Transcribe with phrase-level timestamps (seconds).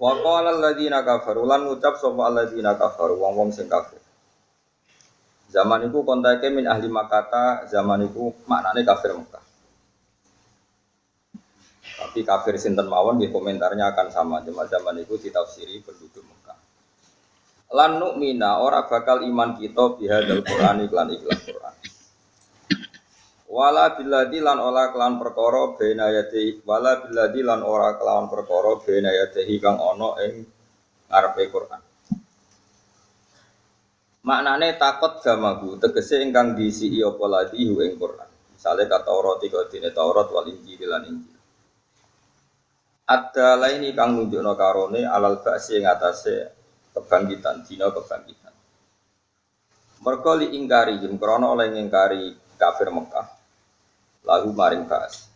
[0.00, 4.00] Wa qala alladziina kafaru lan ngucap sapa alladziina kafaru wong-wong sing kafir.
[5.52, 9.44] Zaman itu kontake min ahli Makkah, zaman itu maknane kafir Mekah.
[12.00, 14.36] Tapi kafir sinten mawon di komentarnya akan sama.
[14.40, 16.58] Cuma zaman itu ditafsiri penduduk Mekah.
[17.76, 21.74] Lan nu'mina ora bakal iman kita bihadal Qur'an iklan iklan Qur'an.
[23.50, 29.10] Wala biladi lan ora kelan perkara bena yati wala biladi lan ora kelawan perkara bena
[29.10, 30.46] yati kang ana ing
[31.10, 31.82] ngarepe Quran.
[34.22, 38.30] Maknane takut gamaku tegese ingkang diisi apa ladi ing Quran.
[38.54, 41.38] Misale kata Taurat iku dene Taurat wal Injil lan Injil.
[43.10, 46.54] Ada lain kang nunjukno karone alal ba'si ing atase
[46.94, 48.54] kebangkitan dina kebangkitan.
[50.06, 53.39] Mergo li ingkari krana oleh ngingkari kafir Mekah
[54.24, 55.30] lagu maring bahas.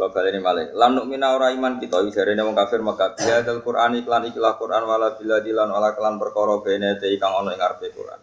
[0.00, 3.60] Kalau kalian ini malik, lanuk mina ora iman kita, wisare wong kafir maka dia dal
[3.60, 7.60] Quran iklan ikilah Quran wala bila dilan wala kelan perkara bene te kang ono ing
[7.60, 8.20] ngarepe Quran.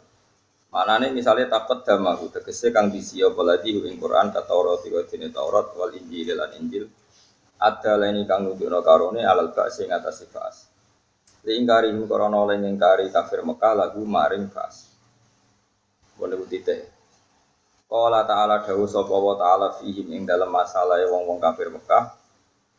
[0.73, 5.29] Manane misalnya takut damaku tegese kang disi apa lagi ing Quran kata Taurat tiga dene
[5.29, 6.89] Taurat wal Injil lan Injil.
[7.61, 10.57] Ada lain kang nunjukno karone alal ba'si ing atas ba'as.
[11.45, 14.89] Lingkari korona oleh ngingkari kafir Mekah lagu maring ba'as.
[16.17, 16.96] Boleh butite.
[17.87, 22.11] Qala ta'ala dawu sapa wa ta'ala fihim ing dalam masalah wong-wong kafir Mekah.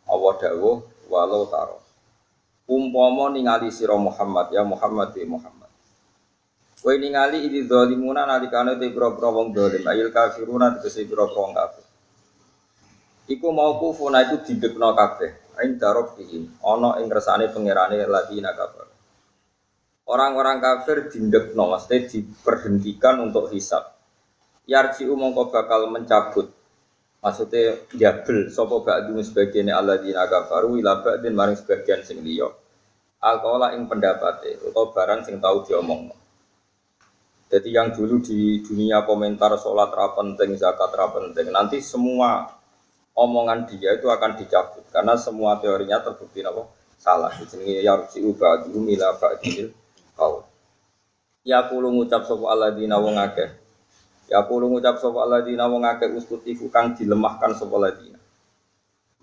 [0.04, 1.80] Allah dawuh walau taro.
[2.68, 5.72] Umpama ningali sira Muhammad ya Muhammad ya Muhammad.
[6.84, 11.84] Kowe ningali iki zalimuna nalikane te pira-pira wong zalim, ayil kafiruna tegese pira-pira wong kafir.
[13.32, 15.56] Iku mau kufuna itu didekno kabeh.
[15.56, 18.84] Ain darab fihim, ana ing kersane pangerane ladina kafir.
[20.04, 23.97] Orang-orang kafir dindekno, maksudnya diperhentikan untuk hisab
[24.68, 26.52] yarji mongko bakal mencabut.
[27.18, 32.22] Maksudnya jabel sopo gak dulu sebagian Allah di naga baru ila dan maring sebagian sing
[32.22, 32.46] liya.
[33.18, 36.14] Alkola ing pendapat atau barang sing tahu diomong
[37.48, 42.44] jadi yang dulu di dunia komentar sholat penting zakat penting nanti semua
[43.16, 44.84] omongan dia itu akan dicabut.
[44.92, 46.68] Karena semua teorinya terbukti apa?
[47.00, 47.32] Salah.
[47.32, 49.72] Di sini yarji ubah dulu mila ba'dil
[50.12, 50.44] kau
[51.46, 53.67] ya kulo ngucap sopo Allah di akeh
[54.28, 58.20] Ya kulo ngucap sapa alladzina wong akeh ustutifu kang dilemahkan sapa alladzina.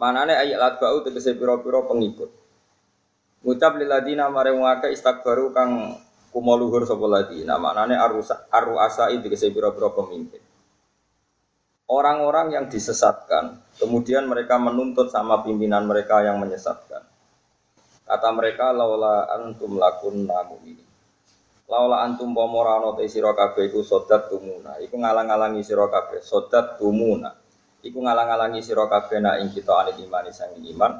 [0.01, 2.33] Manane ayat latba'u tegese pira-pira pengikut.
[3.45, 4.89] Ngucap lil ladina mare wong akeh
[5.53, 5.93] kang
[6.33, 7.61] kumoluhur sapa ladina.
[7.61, 10.41] Manane arusa aru asai tegese pira-pira pemimpin.
[11.85, 17.05] Orang-orang yang disesatkan, kemudian mereka menuntut sama pimpinan mereka yang menyesatkan.
[18.09, 20.94] Kata mereka, laula antum lakun mu'minin.
[21.65, 24.77] Laula antum pomorano te sira kabeh iku sodat tumuna.
[24.77, 27.33] Iku ngalang-alangi sira kabeh sodat tumuna.
[27.81, 30.93] Iku ngalang-alangi sira kabeh nak ing kita ane iman sang iman.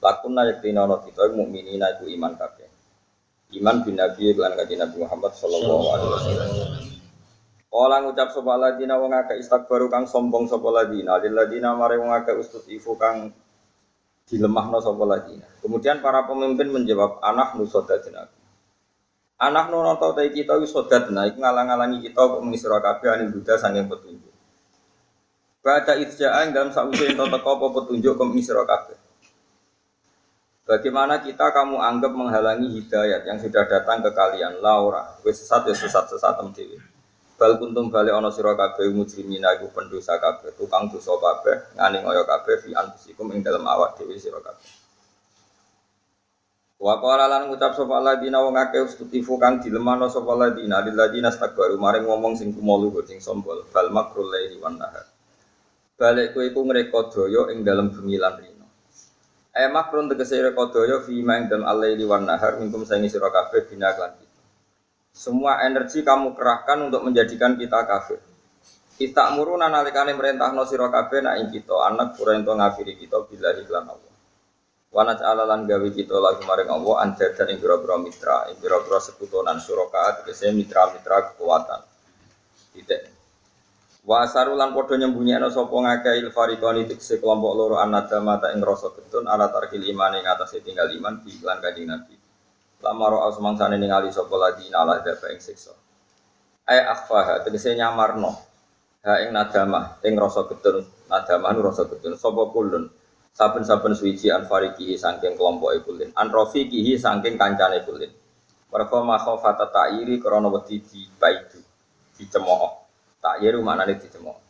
[0.00, 2.68] Lakunna yaktina ana kita mukminina iku iman kabeh.
[3.60, 6.50] Iman bin Nabi lan kanjeng Nabi Muhammad sallallahu alaihi wasallam.
[7.68, 12.08] Kala ngucap sapa ladina wong akeh istakbaru kang sombong sapa ladina, lil ladina mare wong
[12.08, 12.40] akeh
[12.72, 13.36] ifu kang
[14.24, 15.44] dilemahno sapa ladina.
[15.60, 18.45] Kemudian para pemimpin menjawab anak nusodatin aku.
[19.36, 23.60] Anak nono tau tadi kita wis sodat iku ngalang-alangi kita kok mengisra kabeh ane Buddha
[23.60, 24.32] saking petunjuk.
[25.60, 28.96] Baca itja'an dalam sausi ento teko apa petunjuk ke mengisra kabeh.
[30.64, 35.76] Bagaimana kita kamu anggap menghalangi hidayat yang sudah datang ke kalian Laura, wis sesat ya
[35.76, 36.80] sesat sesat dhewe.
[37.36, 42.24] Bal kuntum bali ana sira kabeh mujrimina iku pendosa kabeh, tukang dosa kabeh, ngani ngoyo
[42.24, 44.85] kabeh fi anfusikum ing dalam awak dhewe sira kabeh.
[46.76, 51.32] Wa qala lan ngucap sapa ladina wong akeh ustutifu kang dilemano sapa ladina lil ladina
[51.32, 55.08] maring ngomong sing kumolu sing sombol bal makrul laili wan nahar.
[55.96, 58.68] Balik kowe iku ngreka daya ing dalem bengi lan rino.
[59.56, 63.96] Eh makrun tegese rekodaya fi maing dalam alaili wan nahar minkum saingi sira kabeh bina
[63.96, 64.12] lan.
[65.16, 68.20] Semua energi kamu kerahkan untuk menjadikan kita kafir.
[69.00, 73.56] Kita muruna nalikane merintahno sira kabeh nak ing kita anak pura ento ngafiri kita bila
[73.56, 74.05] iklan Allah.
[74.94, 79.58] Wana ta'ala gawe kita lagi maring Allah anjar dan ing biro mitra, ing biro sekutonan
[79.58, 81.80] suraka tegese mitra-mitra kekuatan.
[82.76, 83.16] Tidak.
[84.06, 88.94] Wa sarulan padha nyembunyiano sapa ngakeh il fariqani tikse kelompok loro anada mata ing rasa
[88.94, 92.14] getun ala tarkil iman ing atase tinggal iman di iklan kanjeng Nabi.
[92.86, 95.74] Lama ro'a semangsane ningali sapa lagi nala dafa ing siksa.
[96.70, 98.30] Ai akhfaha tegese nyamarno.
[99.02, 102.86] Ha ing nadama ing rasa getun, nadama nu rasa getun sapa kulun.
[103.36, 106.08] Saben-saben suwiji an fariqihi saking kelompok kulin.
[106.16, 108.08] An rafiqihi saking kancane kulin.
[108.72, 111.60] Mereka makhofata ta'iri krana wedi di baidu,
[112.16, 112.72] dicemooh.
[113.20, 114.40] Tak yeru maknane dicemooh.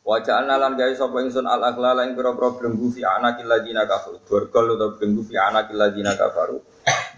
[0.00, 4.22] Wajah lan gawe sapa ingsun al aghlal ing pira-pira belenggu fi anakil ladina kafaru.
[4.22, 6.62] Borgol utawa belenggu fi anakil ladina kafaru.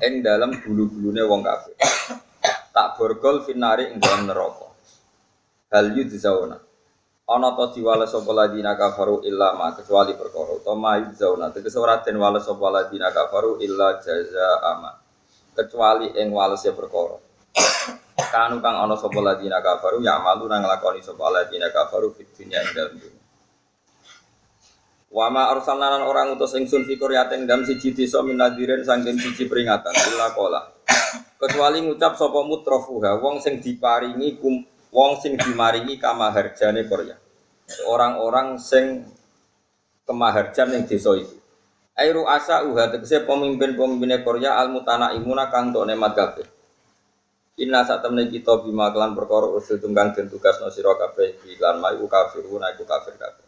[0.02, 1.76] Ing dalam bulu-bulune wong kafir.
[2.72, 4.72] Tak borgol finari ing dalam neraka.
[5.68, 6.71] Hal yudzawna.
[7.32, 11.48] Ana ta diwales sapa ladina kafaru illa ma kecuali perkara utawa yudzawna.
[11.48, 14.92] Tegese ora den wales sapa ladina kafaru illa jazaa ma.
[15.56, 17.16] Kecuali ing walese perkara.
[18.28, 22.60] Kanu kang ana sapa ladina kafaru ya malu nang lakoni sapa ladina kafaru fid dunya
[22.60, 23.22] ing dalem dunya.
[25.12, 29.96] Wa ma orang utus ingsun fi qaryatin dalam siji desa min nadirin saking siji peringatan
[30.12, 30.68] illa qala.
[31.40, 37.21] Kecuali ngucap sapa mutrafuha wong sing diparingi kum wong sing dimaringi kamaharjane Korea.
[37.88, 39.06] Orang-orang sing
[40.04, 41.36] kemaharjan ning desa itu.
[41.92, 46.46] Airu asa uha tegese pemimpin-pemimpinnya Korea al mutana imuna kang tok nemat kabeh.
[47.60, 51.84] Inna saat temen kita bima kelan perkara usul tunggang dan tugas no siro kabeh iklan
[51.84, 53.44] mai ku kafir una iku kafir kabeh.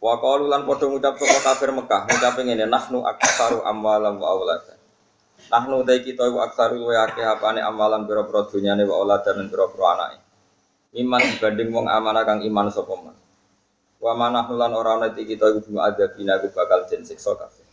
[0.00, 4.80] Wa qalu lan padha ngucap sapa kafir Mekah ngucap ngene nahnu aktsaru amwalan wa auladan.
[5.52, 9.84] Nahnu dai kita iku aktsaru luwe akeh apane amalan pira-pira dunyane wa auladan lan pira-pira
[9.92, 10.23] anake.
[10.94, 13.18] Iman dibanding wong amanah kang iman sapa man.
[13.98, 17.66] Wa manahnu lan ora ana kita iku bima adabina ku bakal den siksa kabeh.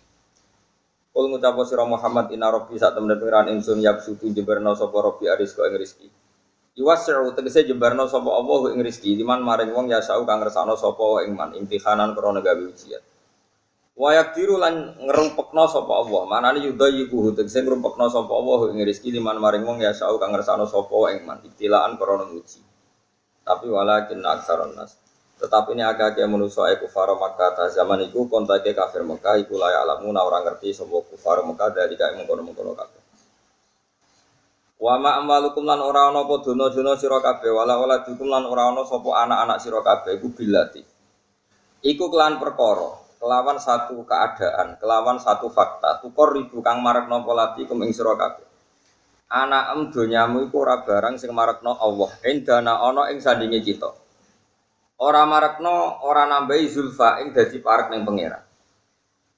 [1.14, 5.54] Kul ngucapo sira Muhammad inna rabbi sak temen pengiran ingsun yabsutu jebarno sapa rabbi aris
[5.54, 6.08] ing rezeki.
[6.82, 11.28] Iwas'u tegese jebarno sapa Allah ing rezeki liman maring wong ya sau kang ngersakno sapa
[11.28, 13.04] ing man imtihanan krana gawe ujian.
[13.94, 16.26] Wa yakdiru lan ngrumpekno sapa Allah.
[16.32, 20.66] Manane yudayiku tegese ngrumpekno sapa Allah ing rezeki liman maring wong ya sau kang ngersakno
[20.66, 22.71] sapa ing man ibtilaan krana uji.
[23.42, 25.02] Tapi walakin aksaron nas.
[25.42, 29.58] Tetapi ini agak agak manusia iku faro Makkah ta zaman iku kontake kafir Mekah iku
[29.58, 33.02] layak alamu na orang ngerti semua kufar Mekah dari kayak mengkono mengkono kafir.
[34.78, 38.70] Wa ma amalukum lan ora ana apa dono-dono sira kabeh wala wala dukum lan ora
[38.70, 40.82] ana sapa anak-anak sira kabeh iku bilati.
[41.82, 47.82] Iku kelan perkara, kelawan satu keadaan, kelawan satu fakta, tukor ribu kang marekno polati kum
[47.82, 48.46] ing sira kabeh.
[49.32, 52.12] Anak em donyamu iku ora barang sing marekno Allah.
[52.28, 53.88] Endana ana ing sandinge kita.
[55.00, 58.44] Ora marekno, ora nambahi zulfa ing dadi parek ning pangeran.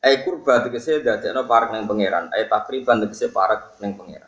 [0.04, 4.28] Ai kurba tegese dadekno parek ning pangeran, ai takriban tegese parek ning pangeran.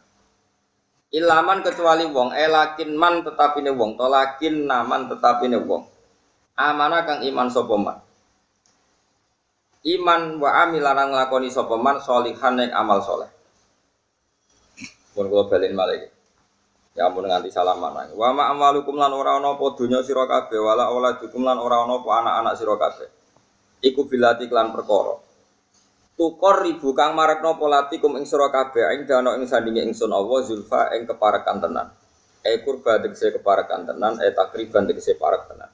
[1.11, 5.83] Ilaman kecuali wong, eh lakin man tetapine wong, to lakin naman tetapine wong.
[6.55, 7.97] Amanah kang iman sapa man.
[9.83, 13.34] Iman wa amilan nglakoni sapa man sholihan ing amal soleh.
[15.15, 16.11] Pun kula balen malih.
[16.95, 18.11] Ya ampun nganti salaman.
[18.15, 22.03] Wa ma amalukum lan ora ana apa donya sira kabeh wala auladukum lan ora ana
[22.03, 23.07] apa anak-anak sira kabeh.
[23.83, 25.15] Iku bilati klan perkara.
[26.15, 30.95] Tukor ribu kang marekno polatikum ing sira kabeh ing dana ing sandinge ingsun Allah zulfa
[30.95, 31.91] ing keparekan tenan.
[32.45, 35.67] E kurba tegese keparekan tenan, e takriban tegese parek tenan.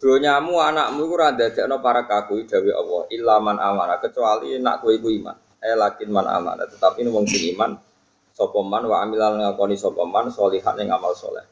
[0.00, 4.90] Donyamu anakmu iku ora dadekno parek aku dawuh Allah, illa man amana kecuali nak kowe
[4.90, 5.36] iku iman.
[5.60, 7.91] E lakin man amana, tetapi wong sing iman
[8.32, 11.44] sopoman wa amilan ngakoni sopoman solihat yang amal soleh.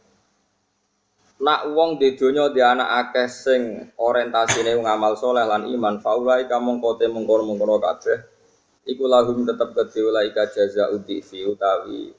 [1.40, 3.62] Nak wong di dunia di anak akeh sing
[3.96, 8.40] orientasine ngamal soleh lan iman faulai kamu kote mengkono mengkono kabeh
[8.88, 12.12] iku lahum tetep kedhe ulaika jaza fi utawi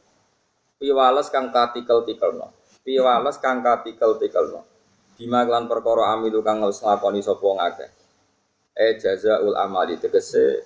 [0.82, 2.50] piwales kang katikel tikelno
[2.82, 4.66] piwales kang katikel tikelno
[5.18, 7.92] bima lan perkara amilu kang wis nglakoni sapa ngakeh
[8.74, 10.66] e jazaul amali tegese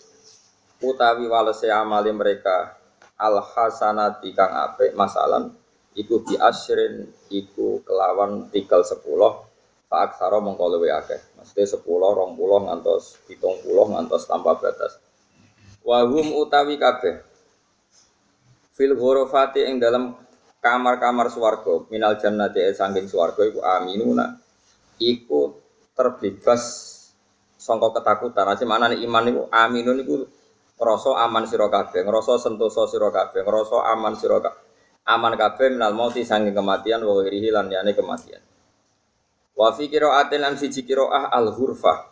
[0.79, 2.75] utawi walese amali mereka
[3.15, 5.55] al hasanati kang apik masalan
[5.95, 9.47] iku bi asrin iku kelawan tikel sepuluh
[9.87, 11.21] pak aksara mengko luwe akeh.
[11.39, 14.99] Mesti sepuluh rong puluh ngantos pitung puluh ngantos tanpa batas.
[15.85, 17.21] Wahum utawi kabeh
[18.75, 20.17] fil ghurafati ing dalam
[20.59, 24.35] kamar-kamar swarga minal jannati sangking swarga iku aminuna
[24.97, 25.55] iku
[25.95, 26.63] terbebas
[27.55, 28.51] sangka ketakutan.
[28.51, 30.15] Aja mana nih iman niku aminun niku
[30.75, 34.63] ngrasa aman sira kabeh, ngrasa sentosa sira kabeh, ngrasa aman sira kabeh.
[35.05, 38.41] Aman kabeh minal mauti sange kematian wa ghirihi lan yane kematian.
[39.55, 42.11] Wa fi qira'atin lan siji qira'ah al-hurfah.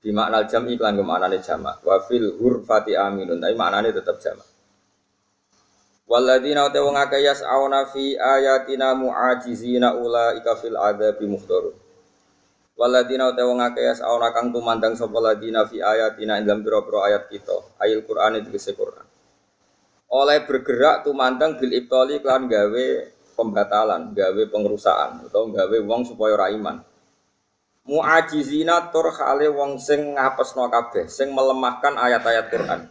[0.00, 1.84] Di makna jam iklan ke maknane jamak.
[1.84, 4.48] Wa fil hurfati aminun, tapi maknane tetap jamak.
[6.10, 11.76] Waladina uta wong akeh yas'auna fi ayatina mu'ajizina ulaika fil adzabi muhdarun.
[12.80, 17.28] Waladina uta wong akeh yas'auna kang tumandang sapa ladina fi ayatina ing dalam pira-pira ayat
[17.28, 17.76] kita.
[17.76, 19.04] Ayat Qur'an itu Quran.
[20.08, 22.86] Oleh bergerak tumandang bil ibtali klan gawe
[23.36, 26.80] pembatalan, gawe pengerusaan atau gawe wong supaya ora iman.
[27.84, 32.88] Mu'ajizina tur khale wong sing ngapesno kabeh, sing melemahkan ayat-ayat Quran.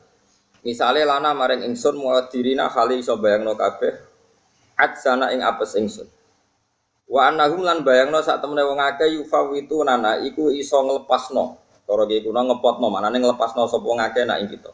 [0.62, 3.96] Misale lana maring ingsun muadirina khali iso bayangno kabeh
[4.77, 6.19] adzana ing apes ingsun.
[7.10, 11.58] Wa annahum lan bayangno sak temene wong akeh yufawitu nana iku iso nglepasno.
[11.89, 14.70] Cara iki kuna ngepotno, manane nglepasno sapa wong akeh nak ing kita.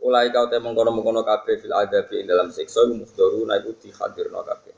[0.00, 4.74] Ulai kau te mengkono-mengkono kabeh fil adabi ing dalam siksa muhdaru na iku dihadirno kabeh.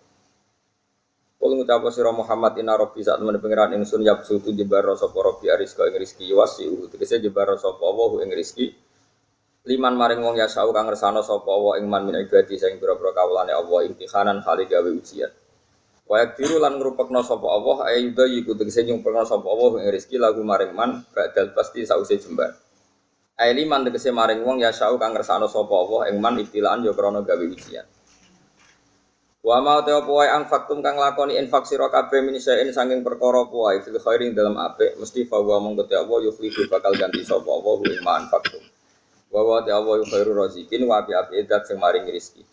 [1.38, 5.52] Kul ngucap sira Muhammad inna rabbi saat temen pangeran ingsun yapsu tu jebar sapa rabbi
[5.52, 8.72] arizqa ing rezeki wasi tegese jebar sapa Allah ing rezeki
[9.68, 13.12] liman maring wong ya sau kang ngersano sapa Allah ing man min ibadi sing pira-pira
[13.12, 15.28] kawulane Allah imtihanan kali gawe ujian.
[16.04, 20.44] Wa yakdiru lan ngrupekno sapa Allah ayuda yiku tegese nyumpekno sapa Allah ing rezeki lagu
[20.44, 22.52] maring man badal pasti sause jembar.
[23.40, 26.92] Aili man tegese maring wong ya sau kang ngersano sapa Allah ing man ibtilaan ya
[26.92, 27.88] krana gawe ujian.
[29.44, 33.48] Wa ma ta apa wae anfaktum kang lakoni infak sira kabeh min saen saking perkara
[33.48, 37.48] wae fil khairin dalam apik mesti fa wa mong kete apa yuflihu bakal ganti sapa
[37.48, 38.60] apa ing ma anfaktum.
[39.32, 42.44] Wa wa ta apa khairu razikin wa api api edat sing maring rezeki.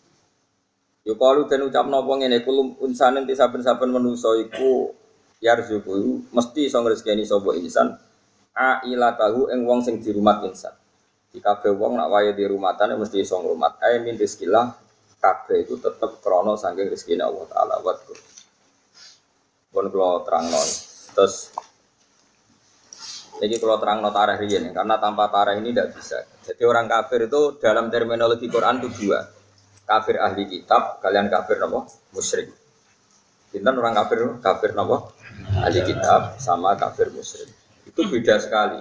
[1.02, 4.94] Yo kalu den ucapno apa ngene kulum unsanen ti saben-saben manusa iku
[5.42, 7.98] yarzuku mesti iso ngrezekeni sapa insan
[8.54, 10.70] a ila tahu ing wong sing dirumat insan.
[11.32, 13.82] Di kabeh wong nak wae di rumatan mesti iso ngrumat.
[13.82, 14.78] Ae min rizkilah
[15.18, 17.98] kabeh itu tetap krono saking rezeki Allah Taala buat
[19.72, 20.68] Pun kalau terang non,
[21.16, 21.48] terus
[23.40, 26.20] jadi kalau terang not tarah ini, karena tanpa tarah ini tidak bisa.
[26.46, 29.24] Jadi orang kafir itu dalam terminologi Quran itu dua,
[29.84, 32.50] kafir ahli kitab, kalian kafir nopo musyrik.
[33.52, 35.12] Kita orang kafir kafir nopo
[35.60, 37.52] ahli kitab sama kafir musyrik.
[37.86, 38.80] Itu beda sekali.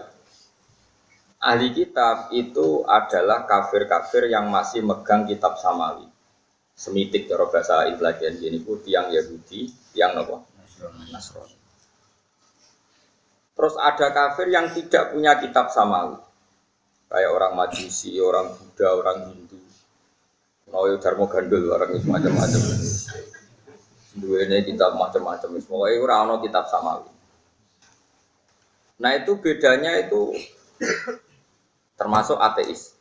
[1.41, 6.11] Ahli kitab itu adalah kafir-kafir yang masih megang kitab samawi
[6.81, 10.41] semitik cara bahasa intelijen ini pun tiang Yahudi, tiang apa?
[11.13, 11.53] Nasrani.
[13.53, 16.17] Terus ada kafir yang tidak punya kitab samawi.
[17.05, 19.40] Kayak orang Majusi, orang Buddha, orang Hindu.
[20.71, 22.61] Noyo Dharma Gandul, orang itu macam-macam.
[24.11, 25.49] Ini kitab macam-macam.
[25.59, 27.11] Semuanya orang kitab samawi.
[28.99, 30.35] Nah itu bedanya itu
[31.99, 32.95] termasuk ateis.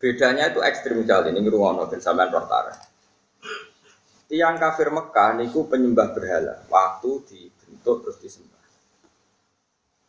[0.00, 1.34] Bedanya itu ekstrim sekali.
[1.34, 2.72] Ini rumah dan sampean pertara.
[4.30, 6.62] Tiang kafir Mekah niku penyembah berhala.
[6.70, 8.62] Waktu dibentuk terus disembah.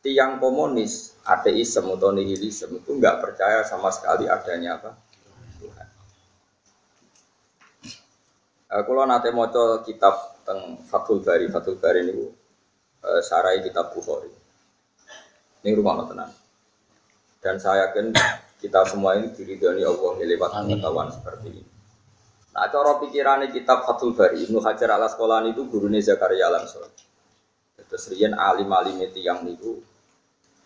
[0.02, 4.98] Tiang komunis, ateisme atau nihilisme itu nggak percaya sama sekali adanya apa
[5.62, 5.91] Tuhan.
[8.72, 12.24] Uh, kalau nate moco kitab teng Fathul Bari, Fathul Bari ini
[13.04, 14.32] uh, sarai kitab Bukhari.
[15.60, 16.32] Ini rumah tenang.
[17.44, 18.16] Dan saya yakin
[18.64, 21.64] kita semua ini diridhoni Allah lewat pengetahuan seperti ini.
[22.56, 26.88] Nah, cara pikirannya kitab Fathul Bari, Ibnu Hajar al Asqalani itu gurunya Zakaria Lansor.
[27.76, 29.84] Terus rian alim-alim tiang niku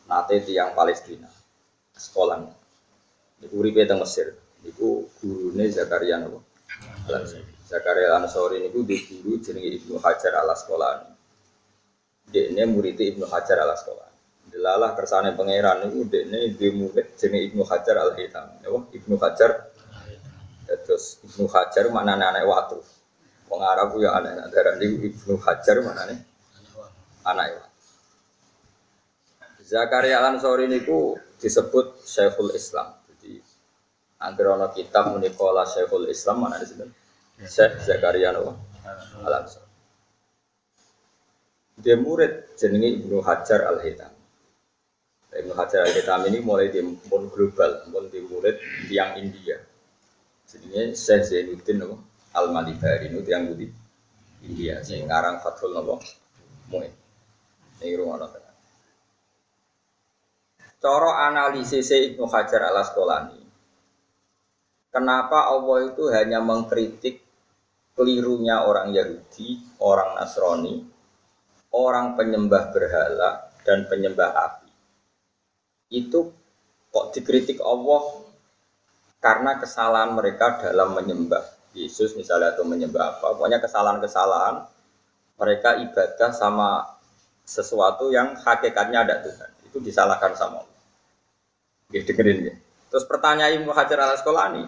[0.06, 1.26] nate tiang Palestina.
[1.98, 2.38] Sekolah.
[3.42, 4.38] Niku uripe teng Mesir.
[4.62, 6.38] Niku gurune Zakaria napa?
[7.66, 11.10] Zakaria Al-Ansori niku di guru jenenge Ibnu Hajar al Asqalani.
[12.30, 14.16] Dia murid Ibnu Hajar al Asqalani.
[14.46, 18.62] Delalah kersane pangeran itu dekne di murid jenis Ibnu Hajar Al Hitam.
[18.64, 19.74] Ya Ibnu Hajar.
[20.64, 22.80] Terus Ibnu Hajar mana anak waktu.
[23.52, 26.20] Wong Arab ya anak darah di Ibnu Hajar mana nih?
[27.28, 27.74] Anak waktu.
[29.66, 32.96] Zakaria Ansori niku disebut Syekhul Islam.
[33.12, 33.42] Jadi
[34.24, 37.05] ana kitab munikola Syekhul Islam mana di sini?
[37.44, 39.68] Syekh Zakaria Al Ansori.
[41.76, 44.16] Dia murid jenenge Ibnu Hajar Al Hitam.
[45.36, 48.56] Ibnu Hajar al Hitam ini mulai di pun global, pun di murid
[48.88, 49.60] yang India.
[50.48, 51.84] Jadinya Syekh Zainuddin
[52.32, 53.68] Al Malibari itu yang di
[54.48, 54.80] India.
[54.80, 56.00] Saya ngarang Fathul Nopo
[56.72, 56.94] Muin.
[57.84, 58.46] Ini rumah nonton.
[60.80, 63.42] Coro analisis Ibnu Hajar al Asqalani.
[64.94, 67.25] Kenapa Allah itu hanya mengkritik
[67.96, 70.84] kelirunya orang Yahudi, orang Nasrani,
[71.72, 74.66] orang penyembah berhala, dan penyembah api
[75.90, 76.30] itu
[76.92, 78.26] kok dikritik Allah
[79.22, 81.44] karena kesalahan mereka dalam menyembah
[81.76, 84.64] Yesus misalnya atau menyembah apa, pokoknya kesalahan-kesalahan
[85.36, 86.88] mereka ibadah sama
[87.44, 90.82] sesuatu yang hakikatnya ada Tuhan itu disalahkan sama Allah.
[91.92, 92.56] Gitu, dengerin ya.
[92.88, 94.64] Terus pertanyaan Ibnu Hajar al Asqalani,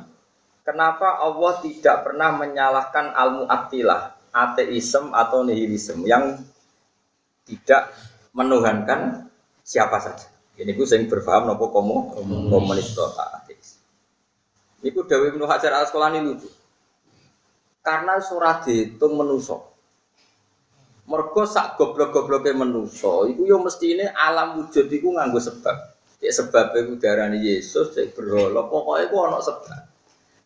[0.68, 6.36] kenapa Allah tidak pernah menyalahkan al-mu'attilah, ateisme atau nihilisme yang
[7.48, 7.96] tidak
[8.36, 9.32] menuhankan
[9.64, 10.28] siapa saja.
[10.60, 12.12] Ini gue sering berpaham nopo komo
[12.52, 13.80] komunis atau ateis.
[14.84, 16.50] Iku Dewi Ibnu Hajar al Asqalani lucu.
[17.80, 19.64] Karena surat itu menuso.
[21.08, 25.96] Mergo sak goblok-gobloke menuso, iku yo ini alam wujud iku nganggo sebab.
[26.20, 29.87] Ya sebab iku darani Yesus, cek berhala, pokoknya iku ana sebab.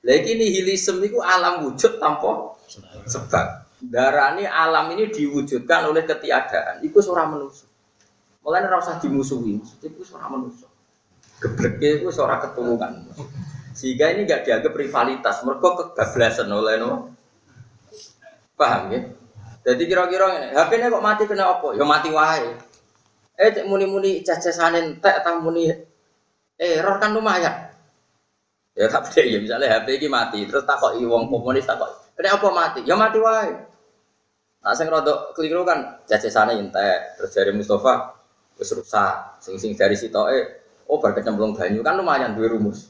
[0.02, 2.58] Lah iki nihilisme iku alam wujud tanpa
[3.06, 3.70] sebab.
[3.82, 6.86] Darani alam ini diwujudkan oleh ketiadaan.
[6.86, 7.66] Iku ora menuso.
[8.42, 10.70] Mulane ora usah dimusuhi, iku ora menuso.
[11.42, 13.10] Gebleke iku ora ketulungan.
[13.74, 17.16] Sehingga ini gak dianggap rivalitas, mereka kebablasan oleh no.
[18.54, 19.02] Paham ya?
[19.62, 21.78] Jadi kira-kira ini, HP ini kok mati kena apa?
[21.78, 22.50] Ya mati wae.
[23.38, 25.70] Eh muni-muni cacesanin tek tang muni
[26.58, 27.71] error kan lumayan.
[28.82, 32.82] Ya tapi ya misalnya HP ini mati, terus takok wong komunis takok, kena apa mati?
[32.82, 33.54] Ya mati wae.
[34.66, 38.18] Nah sing rodok keliru kan cacesane entek, terus dari Mustafa
[38.58, 42.90] wis rusak, sing sing dari sitoke oh bar kecemplung banyu kan lumayan duwe rumus.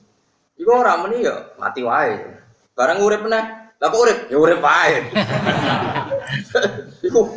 [0.55, 2.23] Iku ora muni ya mati wae.
[2.71, 3.75] Barang urip meneh.
[3.75, 4.31] Lah kok urip?
[4.31, 4.95] Ya urip wae.
[7.07, 7.35] Iku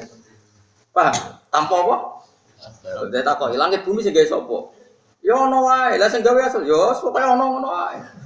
[0.94, 1.14] paham?
[1.50, 1.96] Tanpa apa?
[3.10, 4.58] Dia tak kok langit bumi sing gawe sapa?
[5.26, 5.98] Ya ono wae.
[5.98, 8.23] Lah sing gawe asal ya pokoke ono ngono wae.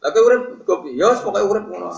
[0.00, 1.92] Kowe urip kopi, ya pokoke urip ngono.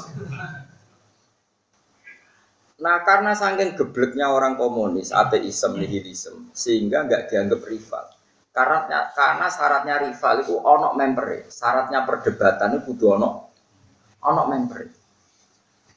[2.82, 8.11] Nah karena saking gebleknya orang komunis, ateisme, nihilisme, sehingga nggak dianggap rival.
[8.50, 13.28] Karena karena syaratnya rival itu ono member, syaratnya perdebatan itu kudu ono
[14.26, 14.80] ono member.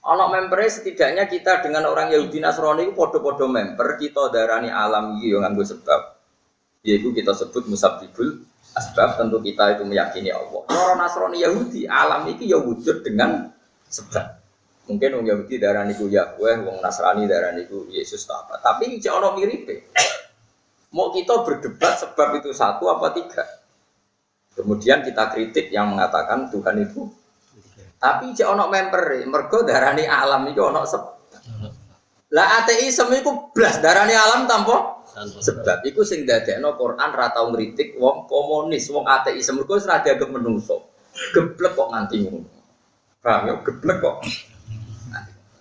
[0.06, 5.34] Ono member setidaknya kita dengan orang Yahudi Nasrani itu podo-podo member kita darani alam iki
[5.34, 6.02] yo nganggo sebab.
[6.86, 10.62] Yaitu kita sebut musabibul asbab tentu kita itu meyakini Allah.
[10.68, 13.48] Orang Nasrani Yahudi alam iki ya wujud dengan
[13.88, 14.44] sebab.
[14.86, 18.62] Mungkin orang Yahudi darani ku Yahweh, wong Nasrani darani ku Yesus atau apa.
[18.62, 19.66] Tapi cek ono mirip.
[20.94, 23.44] Mau kita berdebat sebab itu satu apa tiga.
[24.56, 27.10] Kemudian kita kritik yang mengatakan Tuhan itu
[28.06, 31.16] tapi cek ono member, mergo darani alam itu ono sebab.
[32.38, 37.96] Lah ateisme iku blas darani alam tanpa sebab iku sing dadekno Quran ra tau ngritik
[37.96, 40.92] wong komunis, wong ateisme mergo ora dianggap menungso.
[41.32, 42.50] Geblek kok nganti ngono.
[43.24, 43.54] Paham ya?
[43.64, 44.16] Geblek kok.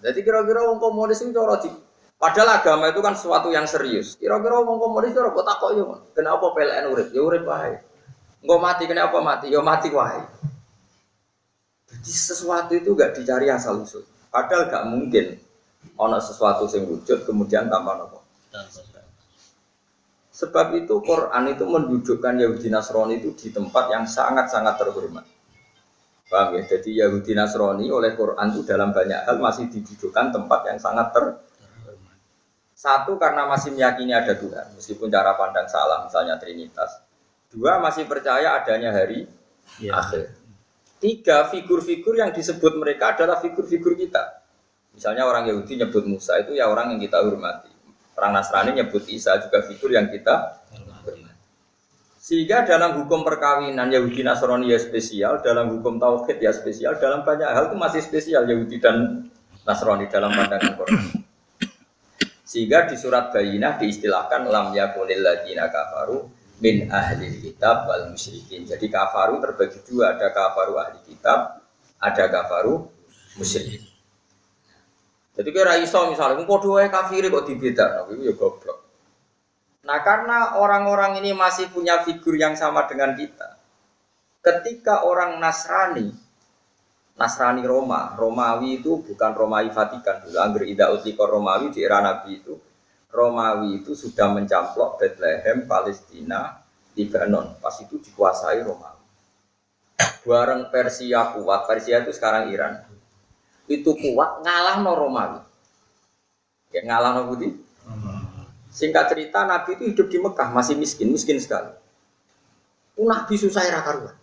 [0.03, 1.71] Jadi kira-kira wong komunis itu cara di
[2.15, 4.19] Padahal agama itu kan sesuatu yang serius.
[4.19, 5.85] Kira-kira wong komunis cara kok takok yo,
[6.17, 7.09] kenapa PLN urip?
[7.15, 7.79] Ya urip wae.
[8.43, 9.47] Engko mati kenapa mati?
[9.55, 10.21] Ya mati wae.
[11.89, 14.03] Jadi sesuatu itu gak dicari asal usul.
[14.29, 15.39] Padahal gak mungkin
[15.95, 18.25] ono sesuatu yang wujud kemudian tanpa nopo.
[20.35, 25.23] Sebab itu Quran itu mendudukkan Yahudi Nasrani itu di tempat yang sangat-sangat terhormat.
[26.27, 26.63] Paham ya?
[26.67, 32.19] Jadi Yahudi Nasrani oleh Quran itu dalam banyak hal masih didudukkan tempat yang sangat terhormat.
[32.75, 36.99] Satu karena masih meyakini ada Tuhan, meskipun cara pandang salah, misalnya Trinitas.
[37.55, 39.31] Dua masih percaya adanya hari
[39.79, 39.95] ya.
[40.03, 40.35] akhir.
[40.99, 44.43] Tiga, figur-figur yang disebut mereka adalah figur-figur kita.
[44.99, 47.74] Misalnya orang Yahudi nyebut Musa itu ya orang yang kita hormati.
[48.15, 50.63] Orang Nasrani nyebut Isa juga figur yang kita.
[52.25, 57.45] Sehingga dalam hukum perkawinan Yahudi Nasrani ya spesial, dalam hukum tauhid ya spesial, dalam banyak
[57.45, 59.29] hal itu masih spesial Yahudi dan
[59.69, 61.05] Nasrani dalam pandangan Quran.
[62.45, 66.25] Sehingga di surat Bayinah diistilahkan lam yakunil ladina kafaru
[66.65, 68.65] min ahli kitab wal musyrikin.
[68.65, 71.61] Jadi kafaru terbagi dua, ada kafaru ahli kitab,
[72.01, 72.89] ada kafaru
[73.37, 73.94] musyrik.
[75.35, 78.79] Jadi kira iso misalnya, kok dua kafir kok dibeda, itu ya goblok.
[79.85, 83.59] Nah karena orang-orang ini masih punya figur yang sama dengan kita,
[84.41, 86.15] ketika orang Nasrani,
[87.19, 92.39] Nasrani Roma, Romawi itu bukan Romawi Vatikan dulu, Angger Ida Utliko Romawi di era Nabi
[92.39, 92.55] itu,
[93.15, 96.59] Romawi itu sudah mencamplok Bethlehem, Palestina,
[96.99, 97.59] Lebanon.
[97.63, 99.03] Pas itu dikuasai Romawi.
[100.27, 102.83] Bareng Persia kuat, Persia itu sekarang Iran.
[103.71, 105.41] Itu kuat ngalah no Romawi.
[106.75, 107.49] Ya ngalah no Budi.
[108.75, 111.71] Singkat cerita Nabi itu hidup di Mekah masih miskin, miskin sekali.
[112.99, 114.19] Nabi susah era karuan.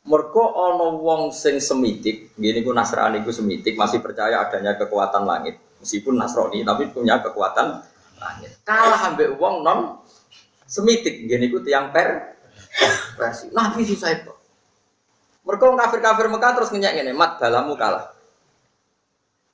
[0.00, 5.60] Mergo ono wong sing semitik, gini ku Nasrani ku semitik masih percaya adanya kekuatan langit
[5.78, 7.84] meskipun Nasrani tapi punya kekuatan
[8.18, 8.50] langit.
[8.64, 10.00] Kalah ambek wong non
[10.64, 12.36] semitik, gini ku tiang per.
[13.52, 14.32] Nabi susah itu.
[15.40, 18.12] Mereka kafir-kafir Mekah terus ngenyak ngene, mat balamu kalah.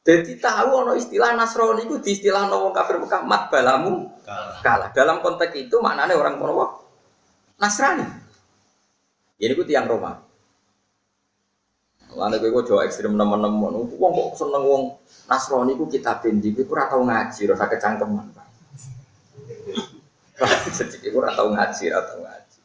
[0.07, 4.63] Jadi tahu ono istilah Nasrani itu di istilah wong kafir Mekah mat balamu kalah.
[4.63, 4.89] kalah.
[4.95, 6.87] Dalam konteks itu maknanya orang kono
[7.59, 8.07] Nasrani.
[9.37, 10.15] Ini ku tiang Roma.
[12.17, 14.83] Lalu gue jauh ekstrim teman-teman, wong kok seneng wong
[15.29, 18.27] Nasrani ku kita pendi, gue kurang tahu ngaji, rasa kecangkeman.
[20.73, 22.59] Sedikit gue tahu ngaji, atau ngaji.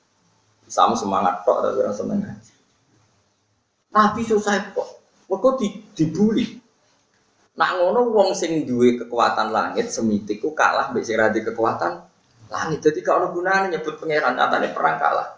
[0.72, 2.54] Sama semangat tok, tapi orang seneng ngaji.
[3.92, 4.90] Nabi susah kok,
[5.28, 6.48] kok di, dibully.
[7.60, 12.00] Nak ngono wong sing duwe kekuatan langit semitik ku kalah mbek sing kekuatan
[12.48, 12.80] langit.
[12.80, 15.30] Jadi kalau gunanya nyebut pangeran nyatane perang kalah.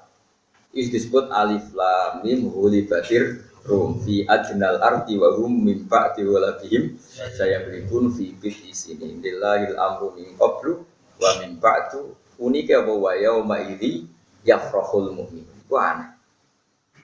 [0.74, 2.50] Ini disebut alif lam mim
[2.86, 9.22] batir rum fi adnal ardi wa hum min ba'di waladihim saya beribun fi biti sini
[9.22, 10.82] lillahil amru min qablu
[11.22, 14.06] wa min ba'du unike apa wa yauma idzi
[14.46, 15.46] yafrahul mu'min.
[15.66, 16.13] Ku aneh.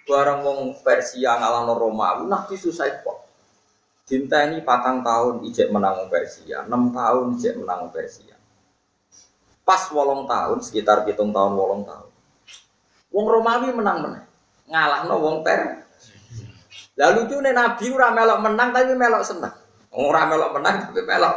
[0.07, 3.19] Barang wong Persia ngalahno Romawi nabi susah kok.
[4.09, 8.33] Ini patang tahun ijek menang Persia, enam tahun ijek menang Persia.
[9.61, 12.09] Pas wolong tahun, sekitar hitung tahun wolong tahun.
[13.13, 14.25] Wong Romawi menang menang,
[14.65, 15.61] ngalah no wong Per.
[16.97, 19.55] Lalu tuh Nabi ora melok menang tapi melok senang.
[19.93, 21.35] Ora melok menang tapi melok.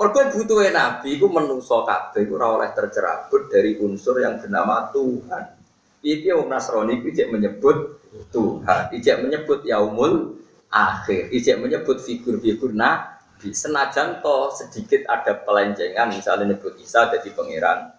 [0.00, 5.59] Mergo butuhe Nabi ku menuso kabeh ora oleh tercerabut dari unsur yang bernama Tuhan.
[6.00, 8.00] Iki wong Nasrani ku menyebut
[8.32, 10.40] Tuhan, ijek menyebut yaumul
[10.72, 11.28] akhir.
[11.28, 13.52] Ijek menyebut figur-figur nabi.
[13.52, 17.92] Senajan to sedikit ada pelencengan, misalnya nyebut Isa jadi pangeran.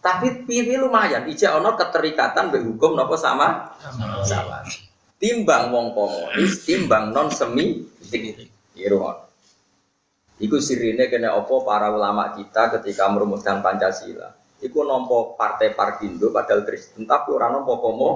[0.00, 3.76] Tapi pilih lumayan, ijek ono keterikatan berhukum nopo sama
[4.24, 4.64] sama.
[5.20, 7.84] Timbang wong komunis, timbang non semi
[8.80, 9.28] Irungon.
[10.40, 14.39] Iku sirine kena opo para ulama kita ketika merumuskan Pancasila.
[14.60, 18.10] Iku nompo partai Parkindo padahal Kristen tapi orang nompo komo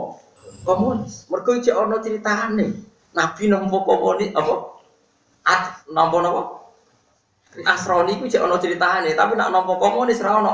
[0.65, 1.29] komunis.
[1.29, 2.67] Mergo ijek ono ceritane.
[3.15, 4.55] Nabi nampa komuni apa?
[5.47, 6.43] At nampa napa?
[7.63, 10.53] Asroni ku cek ono ceritane, tapi nak nampa komunis ra ono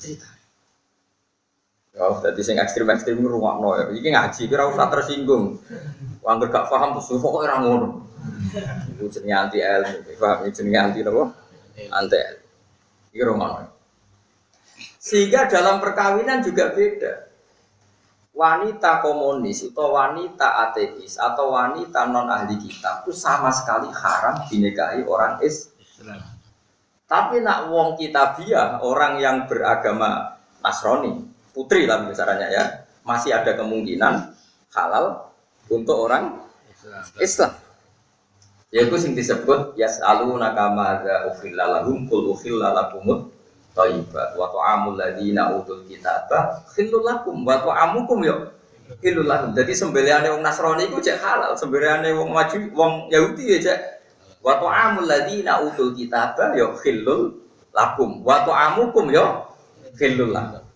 [0.00, 0.28] cerita.
[1.92, 3.84] Ya, dadi sing ekstrim-ekstrim ngrungokno ya.
[3.92, 5.60] Iki ngaji kira usah tersinggung.
[6.22, 8.06] Wong gak paham terus kok ora ngono.
[8.96, 11.24] Iku jenenge anti ilmu, paham jenenge anti napa?
[11.90, 12.44] Anti ilmu.
[13.12, 13.77] Iki rungokno.
[15.08, 17.28] Sehingga dalam perkawinan juga beda
[18.36, 25.02] wanita komunis atau wanita ateis atau wanita non ahli kitab itu sama sekali haram dinikahi
[25.08, 26.20] orang Islam.
[27.08, 31.24] Tapi nak wong kitabiah orang yang beragama Nasrani
[31.56, 32.64] putri lah misalnya ya
[33.00, 34.36] masih ada kemungkinan
[34.76, 35.32] halal
[35.72, 36.36] untuk orang
[37.16, 37.56] Islam.
[38.68, 43.37] Yaitu sing disebut yas'aluna kama za ukhilla lahum kul ukhilla lakumut
[43.78, 47.46] thayyibat wa ta'amul ladzina utul kitaba khillul lakum.
[47.46, 48.50] Wa ta'amukum yo
[48.98, 49.54] khillul lakum.
[49.54, 53.80] Dadi sembelihane wong Nasrani iku cek halal, sembelihane wong maju wong Yahudi ya cek.
[54.42, 57.38] Wa ta'amul ladzina utul kitaba yo khillul
[57.70, 58.26] lakum.
[58.26, 59.46] Wa ta'amukum yo
[59.94, 60.66] khillul lakum.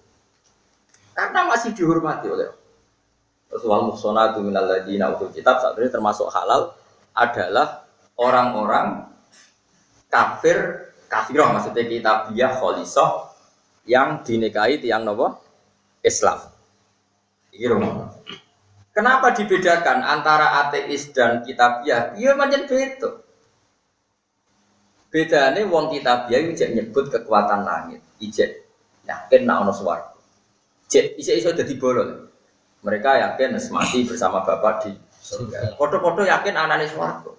[1.12, 2.49] Karena masih dihormati oleh
[3.53, 6.73] Terus wal muhsanatu minal ladzina utul kitab ini termasuk halal
[7.12, 7.85] adalah
[8.17, 9.12] orang-orang
[10.09, 13.29] kafir kafirah maksudnya kita biah kholisoh
[13.85, 15.37] yang dinikahi tiang nopo
[16.01, 16.40] Islam.
[17.53, 17.68] Iki
[18.92, 22.16] Kenapa dibedakan antara ateis dan kitabiah?
[22.16, 23.11] Iya macam itu.
[25.12, 28.01] Bedanya wong kitabiah ijek nyebut kekuatan langit.
[28.20, 28.64] Ijek
[29.05, 30.16] yakin nak ono swarga.
[30.88, 32.29] Ijek iso iso dadi bolol.
[32.85, 34.92] Mereka yakin mati bersama Bapak di
[35.25, 35.77] surga.
[35.77, 37.33] Foto-foto yakin anane swarga.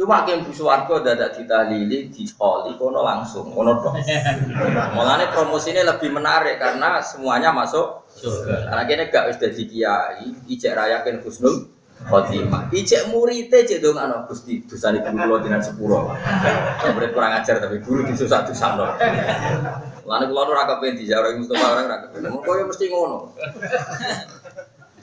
[0.00, 4.00] Cuma kim Buswargo dadak ditahlili di sekolah kono langsung kono dong.
[4.96, 8.72] Mulane promosi ini lebih menarik karena semuanya masuk surga.
[8.72, 11.68] Karena kini gak sudah di kiai, ijek rayakin Husnul
[12.08, 12.72] khotimah.
[12.72, 16.16] Ijek muridnya cek dong anak Gusti dosane guru kula dinan sepuro.
[16.96, 18.96] Murid kurang ajar tapi guru disusah susah loh.
[20.08, 22.24] Mulane kula ora kepen dijarah orang ora kepen.
[22.24, 23.36] Ya mesti ngono.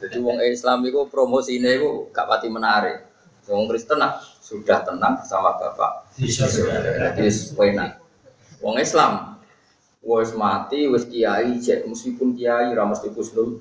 [0.01, 3.05] Jadi wong Islam itu promosi ini itu gak pati menarik.
[3.45, 6.07] Wong Kristen nak sudah tenang sama bapak.
[6.15, 7.27] Jadi
[7.75, 7.99] enak.
[8.63, 9.35] Wong Islam
[10.07, 13.59] wis mati wis kiai cek meskipun kiai ra mesti kusnul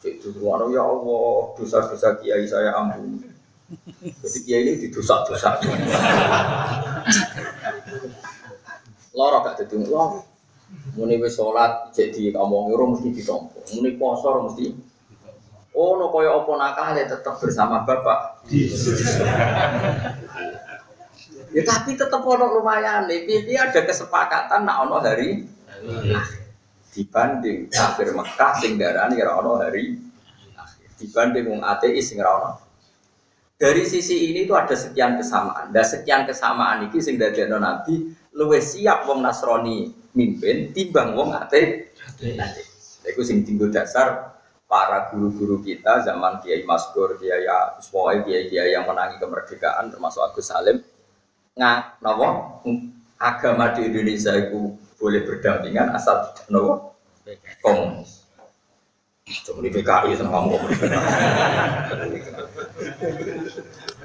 [0.00, 3.28] cek dudu ya Allah dosa-dosa kiai saya ampun.
[4.24, 5.60] Jadi kiai ini didosa-dosa.
[9.12, 10.24] Loro gak dadi loro
[10.96, 14.87] muni wis salat cek di kamu ora mesti ditompo muni poso mesti
[15.78, 18.42] Oh, no koyo opo nakal ya tetap bersama bapak.
[21.54, 23.22] ya tapi tetap ono lumayan nih.
[23.22, 25.46] Pipi ada kesepakatan nak ono hari.
[26.88, 29.94] dibanding kafir Mekah sing darani ora ono hari.
[30.98, 32.50] Dibanding wong ateis sing ora ono.
[33.54, 35.70] Dari sisi ini itu ada sekian kesamaan.
[35.70, 41.94] Dan sekian kesamaan iki sing dadekno Nabi luwih siap wong Nasrani mimpin timbang wong ate.
[43.06, 44.37] Iku sing tinggal dasar
[44.68, 47.48] para guru-guru kita zaman Kiai Maskur, Kiai
[47.80, 50.84] Uswoi, Kiai-Kiai yang menangi kemerdekaan termasuk Agus Salim
[51.58, 52.60] nggak nopo
[53.18, 56.94] agama di Indonesia itu boleh berdampingan asal nopo
[57.64, 58.22] komunis.
[59.44, 60.56] Cuma di PKI sama kamu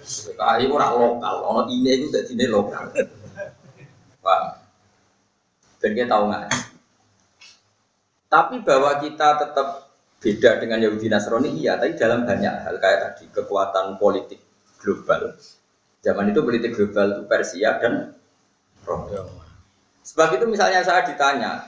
[0.04, 2.92] PKI orang lokal, orang ini itu tidak ini lokal.
[4.20, 4.60] Wah,
[5.80, 6.52] dan kita tahu nggak?
[8.28, 9.93] Tapi bahwa kita tetap
[10.24, 14.40] beda dengan Yahudi Nasrani iya, tapi dalam banyak hal kayak tadi kekuatan politik
[14.80, 15.36] global.
[16.00, 18.16] Zaman itu politik global itu Persia dan
[18.88, 19.44] Roma.
[20.04, 21.68] Sebab itu misalnya saya ditanya,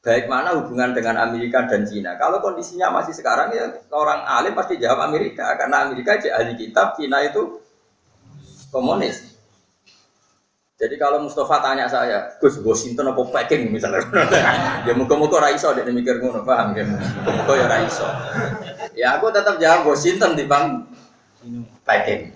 [0.00, 2.16] baik mana hubungan dengan Amerika dan Cina.
[2.16, 7.20] Kalau kondisinya masih sekarang ya orang alim pasti jawab Amerika karena Amerika ahli kitab, Cina
[7.24, 7.60] itu
[8.72, 9.27] komunis.
[10.78, 13.98] Jadi kalau Mustafa tanya saya, Gus Washington apa Peking misalnya,
[14.86, 16.86] ya muka-muka raiso deh mikir ngono, paham ya?
[17.26, 18.06] Muka ya raiso.
[18.94, 20.86] Ya aku tetap jawab Washington di bang
[21.82, 22.30] Peking.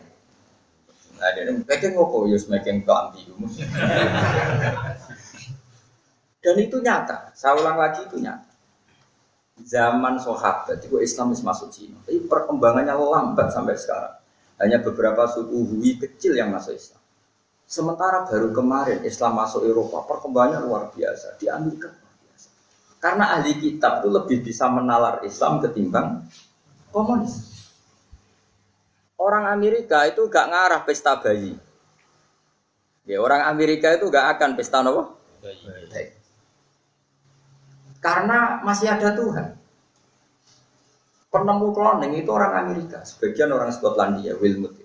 [1.22, 2.16] Nah, dia Peking apa?
[2.26, 3.22] Ya semakin kelambi.
[6.42, 7.30] Dan itu nyata.
[7.38, 8.50] Saya ulang lagi itu nyata.
[9.62, 11.94] Zaman sahabat itu Islam masuk Cina.
[12.02, 14.18] Tapi perkembangannya lambat sampai sekarang.
[14.58, 17.01] Hanya beberapa suku Hui kecil yang masuk Islam.
[17.72, 21.40] Sementara baru kemarin Islam masuk Eropa, perkembangannya luar biasa.
[21.40, 22.48] Di Amerika luar biasa.
[23.00, 26.20] Karena ahli kitab itu lebih bisa menalar Islam ketimbang
[26.92, 27.48] komunis.
[29.16, 31.56] Orang Amerika itu gak ngarah pesta bayi.
[33.08, 34.84] Ya, orang Amerika itu gak akan pesta?
[34.84, 36.12] Bayi.
[38.04, 39.56] Karena masih ada Tuhan.
[41.32, 44.76] Penemu cloning itu orang Amerika, sebagian orang Skotlandia, Wilmut.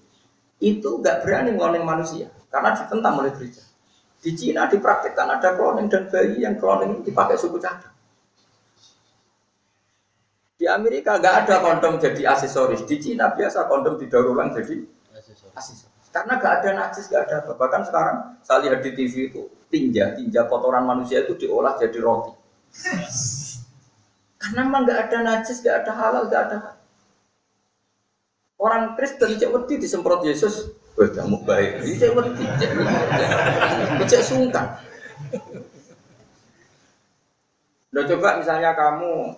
[0.63, 3.63] Itu nggak berani cloning manusia, karena ditentang oleh gereja.
[4.17, 7.93] Di Cina dipraktikkan ada cloning dan bayi yang cloning dipakai suku cadang.
[10.57, 12.81] Di Amerika nggak ada kondom jadi aksesoris.
[12.89, 14.81] Di Cina biasa kondom didaur ulang jadi
[15.13, 15.85] aksesoris.
[16.09, 17.51] Karena nggak ada najis, nggak ada apa.
[17.53, 22.33] Bahkan sekarang saya lihat di TV itu tinja, tinja kotoran manusia itu diolah jadi roti.
[24.41, 26.57] Karena memang nggak ada najis, nggak ada halal, nggak ada.
[28.57, 31.71] Orang Kristen cek wedi disemprot Yesus, wah kamu baik.
[32.01, 32.45] Cek wedi,
[34.09, 34.65] cek sungkan.
[37.93, 39.37] Udah coba misalnya kamu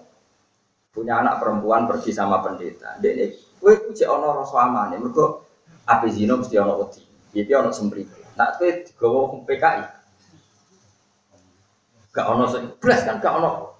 [0.95, 5.45] punya anak perempuan pergi sama pendeta, dia ini, gue cek ono rasa aman, mereka
[5.85, 8.09] api zino mesti ono wedi, jadi ono semprit.
[8.35, 9.81] Nak gue digawa PKI,
[12.09, 12.43] Gak ono
[12.81, 13.78] belas kan gak ono.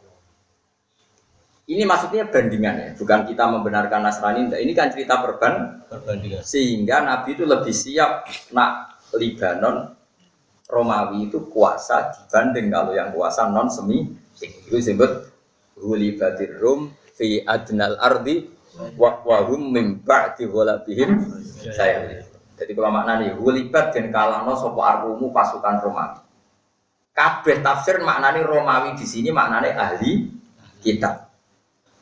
[1.70, 4.50] Ini maksudnya bandingan ya, bukan kita membenarkan Nasrani.
[4.50, 6.42] Ini kan cerita perban, perbandingan.
[6.42, 8.26] Sehingga Nabi itu lebih siap
[8.58, 9.94] nak Libanon
[10.66, 14.06] Romawi itu kuasa dibanding kalau yang kuasa non semi
[14.38, 15.30] itu disebut
[15.82, 18.46] hulibatir rum fi adnal ardi
[18.98, 21.22] wa wahum mim ba'di ghalabihim
[21.74, 22.22] saya.
[22.58, 26.22] Jadi kalau makna nih hulibat dan kalano sopo armumu pasukan Romawi.
[27.14, 30.30] Kabeh tafsir maknane Romawi di sini maknane ahli
[30.86, 31.29] kitab.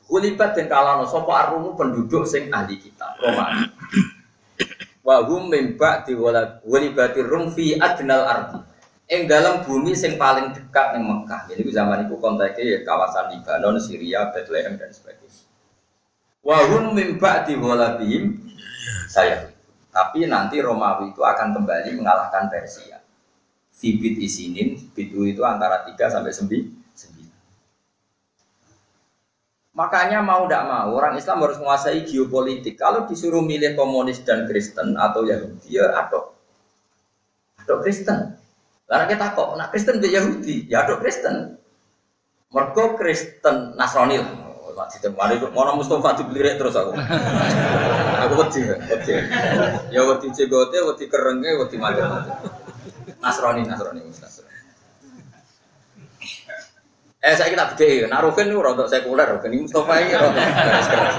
[0.07, 3.67] Hulibat dan kalano sopo arumu penduduk sing ahli kitab Romawi.
[5.03, 6.15] Wahum mimba di
[6.63, 8.59] walibati rum fi adnal ardi.
[9.07, 11.47] Ing dalam bumi sing paling dekat ning Mekah.
[11.47, 15.47] Jadi zaman itu konteksnya ya kawasan Libanon, Syria, Bethlehem dan sebagainya.
[16.43, 18.35] Wahum mimba di walabihim
[19.07, 19.51] saya.
[19.91, 22.99] Tapi nanti Romawi itu akan kembali mengalahkan Persia.
[23.73, 26.76] Fibit isinin, bitu itu antara 3 sampai 9.
[29.77, 32.81] Makanya mau tidak mau orang Islam harus menguasai geopolitik.
[32.81, 36.33] Kalau disuruh milih komunis dan Kristen atau Yahudi, ya atau
[37.61, 38.41] atau Kristen.
[38.89, 41.61] Karena kita kok, nak Kristen di Yahudi, ya atau Kristen.
[42.49, 44.47] Mergo Kristen Nasrani lah.
[45.13, 46.93] Mari mau Mustafa dibelirik terus aku.
[48.23, 49.13] aku wedi, wedi.
[49.89, 52.45] Ya wedi cegote, wedi kerenge, wedi macam-macam.
[53.17, 54.36] Nasrani, Nasrani, Nasrani.
[57.17, 60.85] Eh saya kita beda, nah Rukin itu rontok sekuler, Rukin ini Mustafa ini rontok keras
[60.85, 61.15] keras.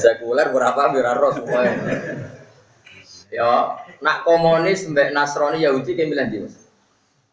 [0.00, 1.76] sekuler berapa biar roh semuanya.
[3.32, 6.44] Ya, nak komunis mbak Nasrani Yahudi kayak bilang dia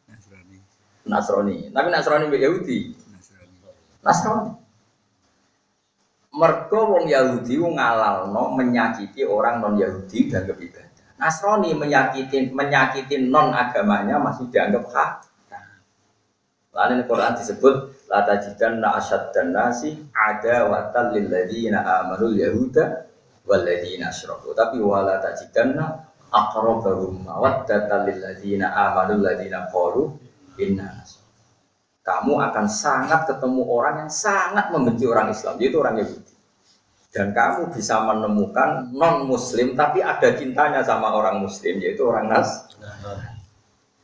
[0.08, 0.58] Nasrani.
[1.08, 1.58] Nasrani.
[1.72, 2.80] Tapi Nasrani mbak Yahudi.
[3.12, 3.56] Nasrani.
[4.04, 4.52] Nasrani.
[6.36, 10.88] Mergo wong Yahudi ngalalno menyakiti orang non Yahudi dan kebibahan.
[11.19, 15.12] Nasrani menyakiti menyakiti non agamanya masih dianggap hak.
[16.80, 23.04] Lain Quran disebut la tajidanna asyaddan nasi ada watal lil ladzina amanu yahuda
[23.44, 24.56] wal ladzina asyraku.
[24.56, 30.08] Tapi wala tajidanna aqrabahum mawaddatan lil ladzina amanu ladzina qalu
[30.56, 31.04] inna
[32.10, 36.34] kamu akan sangat ketemu orang yang sangat membenci orang Islam, yaitu orang Yahudi.
[37.13, 42.65] Dan kamu bisa menemukan non Muslim tapi ada cintanya sama orang Muslim, yaitu orang Nas.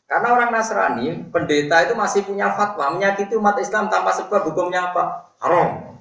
[0.06, 5.34] Karena orang Nasrani, pendeta itu masih punya fatwa menyakiti umat Islam tanpa sebab hukumnya apa?
[5.42, 5.98] Haram.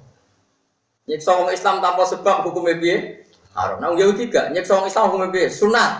[1.09, 3.25] Nyiksa orang Islam tanpa sebab hukumnya piye?
[3.57, 3.81] Haram.
[3.81, 5.47] Nah, Yahudi gak nyiksa orang Islam hukumnya piye?
[5.49, 5.91] Sunat.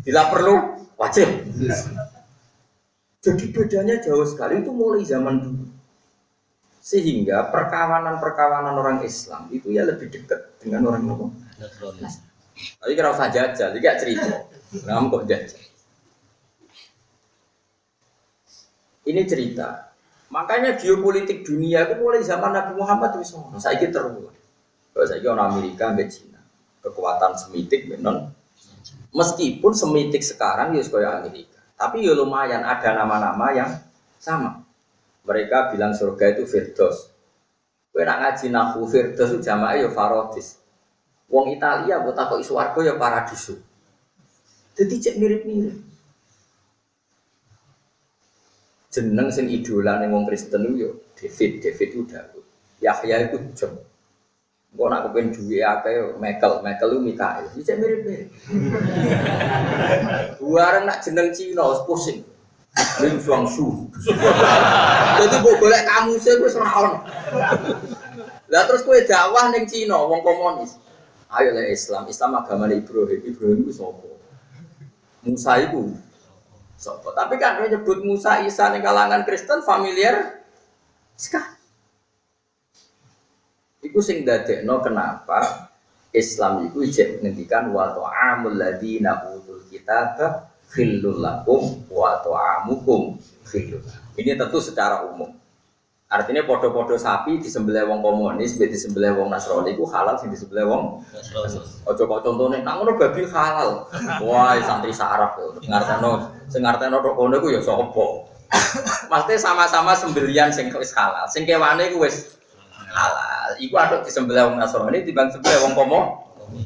[0.00, 1.28] Bila perlu wajib.
[3.20, 5.64] Jadi bedanya jauh sekali itu mulai zaman dulu.
[6.80, 11.04] Sehingga perkawanan-perkawanan orang Islam itu ya lebih dekat dengan orang
[11.60, 12.08] Nasrani.
[12.54, 14.48] Tapi kira usah jajal, jadi cerita.
[14.72, 15.73] Kamu kok jajal?
[19.04, 19.92] Ini cerita.
[20.32, 23.54] Makanya geopolitik dunia itu mulai zaman Nabi Muhammad itu semua.
[23.60, 24.34] Saya kira terulang.
[24.96, 26.40] Kalau saya kira Amerika sampai Cina,
[26.80, 28.32] kekuatan semitik benon.
[29.14, 33.70] Meskipun semitik sekarang ya sekolah Amerika, tapi ya lumayan ada nama-nama yang
[34.18, 34.66] sama.
[35.22, 37.14] Mereka bilang surga itu Firdaus.
[37.94, 40.58] Kowe nak ngaji nahu Firdaus itu jamaah ya Farodis.
[41.30, 43.54] Wong Italia buat takut iswargo ya Paradiso.
[44.74, 45.93] Jadi cek mirip-mirip
[48.94, 52.44] jeneng sing idola ning wong Kristen itu yo David, David itu Daud.
[52.78, 53.74] Yahya itu John.
[54.74, 57.44] Kok nak kepen duwe akeh Michael, Michael itu Mikael.
[57.54, 58.28] Iki mirip-mirip.
[60.42, 62.26] Buareng nak jeneng Cina pusing.
[62.74, 63.86] Ling Suang Su.
[65.22, 66.98] Jadi mbok golek kamu sih wis ora ono.
[68.50, 70.74] Lah terus kowe dakwah ning Cina wong komunis.
[71.30, 73.22] Ayo le Islam, Islam agama Ibrahim.
[73.22, 74.10] Ibrahim itu sapa?
[75.22, 75.94] Musa itu
[76.84, 77.16] Sopo.
[77.16, 80.44] Tapi kan dia nyebut Musa Isa nih kalangan Kristen familiar
[81.16, 81.56] sekali.
[83.88, 84.28] Iku sing
[84.68, 85.72] no kenapa
[86.12, 90.20] Islam itu ijek menghentikan wa ta'amul ladina utul kitab
[90.68, 93.16] khillul lakum wa ta'amukum
[93.48, 93.80] khillul.
[94.20, 95.32] Ini tentu secara umum.
[96.14, 100.38] Artinya podo-podo sapi di sebelah wong komunis, di sebelah wong Nasrani itu halal sih di
[100.38, 101.02] sebelah wong
[101.90, 103.90] Ojo kok contohnya, nang ngono babi halal.
[104.22, 105.58] Wah, santri sarap yo.
[105.66, 108.06] Ngarteno sing ngarteno tok kono iku ya sapa?
[109.10, 111.26] Maksudnya sama-sama sembelian sing wis halal.
[111.26, 112.38] Sing kewane iku wis
[112.78, 113.58] halal.
[113.58, 116.00] Iku aduk di sebelah wong Nasrani timbang sebelah wong komo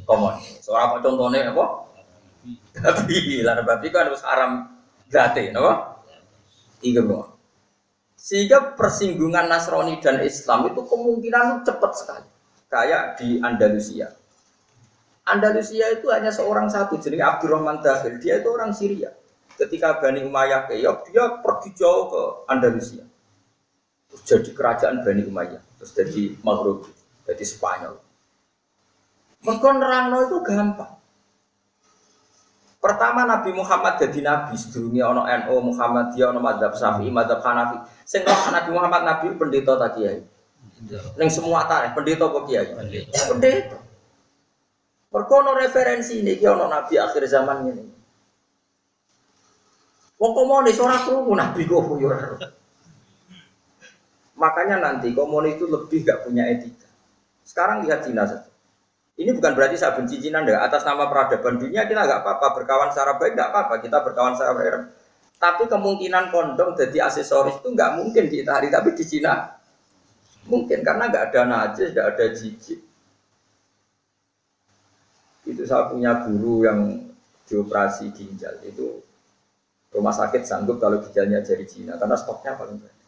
[0.05, 0.69] komunis.
[0.69, 1.89] Ora kok contohnya apa?
[2.85, 4.77] Babi, lah babi kan harus haram
[5.09, 6.05] berarti, napa?
[6.85, 7.01] Tiga
[8.29, 12.29] sehingga persinggungan Nasrani dan Islam itu kemungkinan cepat sekali.
[12.69, 14.13] Kayak di Andalusia.
[15.25, 18.21] Andalusia itu hanya seorang satu, jadi Abdurrahman Dahil.
[18.21, 19.17] Dia itu orang Syria.
[19.57, 23.09] Ketika Bani Umayyah keok, dia pergi jauh ke Andalusia.
[24.13, 25.65] Terus jadi kerajaan Bani Umayyah.
[25.81, 26.85] Terus jadi Maghrib,
[27.25, 27.97] jadi Spanyol.
[29.41, 29.69] Mereka
[30.29, 30.98] itu gampang.
[32.79, 37.83] Pertama Nabi Muhammad jadi nabi, sedurunge ono NU Muhammad dia ono madzhab Syafi'i, madzhab Hanafi.
[38.07, 40.23] Sing Nabi Muhammad nabi pendeta tak kiai.
[41.19, 42.71] Ning semua tarikh pendeta kok kiai?
[43.35, 43.79] Pendeta.
[45.11, 47.85] Mergo ono referensi ini ono nabi akhir zaman ini.
[50.19, 52.11] Wong komunis ora krungu nabi kok yo
[54.39, 56.87] Makanya nanti komunis itu lebih gak punya etika.
[57.43, 58.48] Sekarang lihat Cina saja.
[59.19, 60.63] Ini bukan berarti saya benci Cina enggak.
[60.63, 62.47] Atas nama peradaban dunia kita nggak apa-apa.
[62.63, 63.75] Berkawan secara baik nggak apa-apa.
[63.83, 64.95] Kita berkawan secara baik.
[65.43, 68.71] Tapi kemungkinan kondom jadi aksesoris itu nggak mungkin di Itali.
[68.71, 69.59] Tapi di Cina
[70.47, 70.87] mungkin.
[70.87, 72.81] Karena nggak ada najis, nggak ada jijik.
[75.51, 77.11] Itu saya punya guru yang
[77.51, 78.55] dioperasi ginjal.
[78.63, 79.03] Itu
[79.91, 81.99] rumah sakit sanggup kalau ginjalnya dari Cina.
[81.99, 83.07] Karena stoknya paling banyak.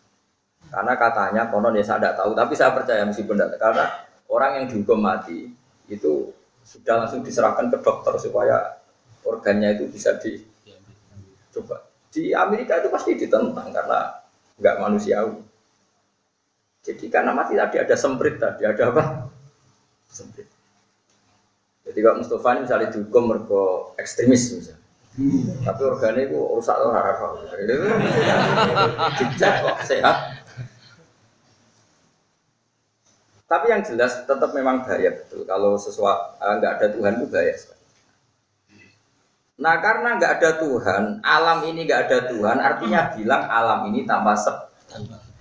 [0.74, 2.34] Karena katanya konon ya saya tidak tahu.
[2.34, 3.62] Tapi saya percaya meskipun tidak.
[3.62, 3.86] Karena
[4.26, 5.59] orang yang dihukum mati
[5.90, 6.30] itu
[6.62, 8.78] sudah langsung diserahkan ke dokter supaya
[9.26, 10.38] organnya itu bisa di
[11.50, 11.82] coba.
[12.10, 14.22] Di Amerika itu pasti ditentang karena
[14.58, 15.42] nggak manusiawi.
[16.80, 19.02] Jadi karena mati tadi ada semprit tadi ada apa?
[20.08, 20.48] Semprit.
[21.84, 23.62] Jadi kalau Mustafa ini misalnya dihukum mereka
[23.98, 24.78] ekstremis misalnya.
[25.66, 26.88] Tapi organnya itu rusak itu
[29.18, 30.16] dicek kok sehat
[33.50, 35.42] Tapi yang jelas tetap memang bahaya betul.
[35.42, 37.54] Kalau sesuatu eh, nggak ada Tuhan itu bahaya.
[39.60, 44.38] Nah karena nggak ada Tuhan, alam ini nggak ada Tuhan, artinya bilang alam ini tanpa
[44.38, 44.70] sebab.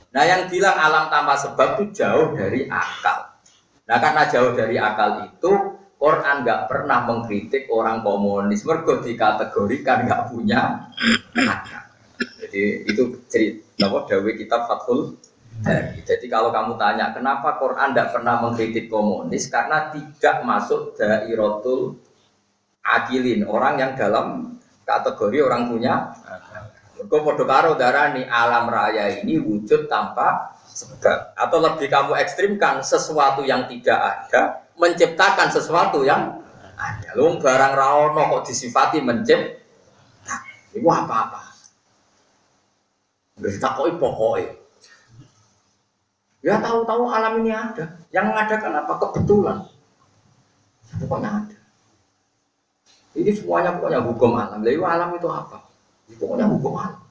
[0.10, 3.30] Nah yang bilang alam tanpa sebab itu jauh dari akal.
[3.86, 5.51] Nah karena jauh dari akal itu,
[5.95, 10.91] Quran nggak pernah mengkritik orang komunis, mergo dikategorikan nggak punya
[11.38, 11.84] akal.
[12.43, 15.16] Jadi itu cerita Napa dawe kitab Fathul
[15.60, 15.99] Bari.
[16.07, 21.99] Jadi kalau kamu tanya kenapa Quran tidak pernah mengkritik komunis karena tidak masuk dairatul
[22.80, 24.55] akilin orang yang dalam
[24.88, 26.16] kategori orang punya
[26.99, 33.39] Kau podo karo darani alam raya ini wujud tanpa sebab atau lebih kamu ekstrimkan sesuatu
[33.47, 36.43] yang tidak ada menciptakan sesuatu yang
[36.76, 37.10] ada.
[37.16, 39.64] Lu barang rawono kok disifati mencipt,
[40.28, 40.43] nah,
[40.76, 41.41] itu apa-apa.
[43.39, 44.59] Gak koi pokoknya.
[46.40, 48.00] Ya tahu-tahu alam ini ada.
[48.16, 48.94] Yang mengadakan apa?
[48.96, 49.58] Kebetulan.
[51.04, 51.58] Pokoknya ada.
[53.20, 54.60] Ini semuanya pokoknya hukum alam.
[54.64, 55.68] Lalu alam itu apa?
[56.16, 57.02] Pokoknya hukum alam.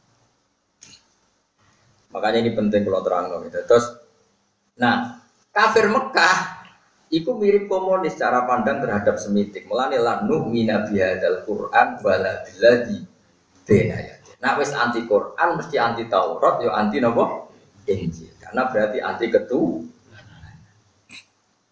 [2.09, 3.61] Makanya ini penting kalau terang gitu.
[3.69, 3.87] Terus,
[4.81, 5.21] nah
[5.53, 6.65] kafir Mekah
[7.13, 9.69] itu mirip komunis cara pandang terhadap semitik.
[9.69, 13.05] Melani lanu mina bihadal Quran wala biladi
[13.69, 14.25] benayat.
[14.41, 17.53] Nah wis anti Quran mesti anti Taurat, yo anti nopo
[17.85, 18.38] Injil.
[18.49, 19.85] Karena berarti anti ketu.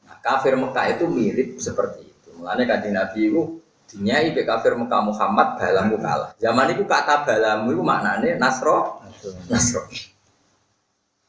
[0.05, 2.31] Nah, kafir Mekah itu mirip seperti itu.
[2.37, 3.43] Melani kanjeng Nabi itu
[3.87, 6.35] Dinyai be kafir Mekah Muhammad balamu kalah.
[6.43, 8.99] Zaman itu kata balamu itu maknanya Nasro,
[9.47, 9.87] Nasro.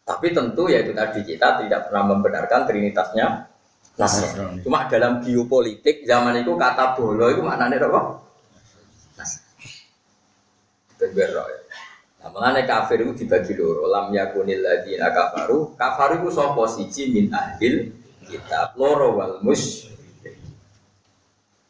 [0.02, 3.45] Tapi tentu ya itu tadi kita tidak pernah membenarkan trinitasnya
[4.02, 4.58] Nasro.
[4.66, 8.02] Cuma dalam geopolitik zaman itu kata bolo itu maknanya apa?
[9.22, 9.41] Nasro.
[10.98, 11.45] Berbeda.
[12.32, 13.88] Mengenai kafir itu dibagi loro.
[13.88, 15.76] Lam yakunil ladina kafaru.
[15.76, 17.92] Kafaru itu sopo siji min ahil
[18.28, 19.88] kitab loro wal mus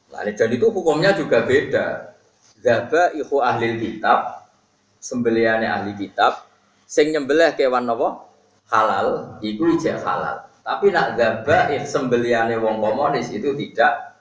[0.07, 2.15] Nah, dan itu hukumnya juga beda.
[2.57, 4.49] Zaba iku ahli kitab,
[4.97, 6.41] sembeliannya ahli kitab,
[6.89, 8.25] sing nyembelih kewan nopo
[8.65, 10.41] halal, iku ijek halal.
[10.65, 14.17] Tapi nak zaba sembeliannya wong komunis itu tidak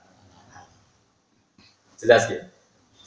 [1.97, 2.45] jelas ya.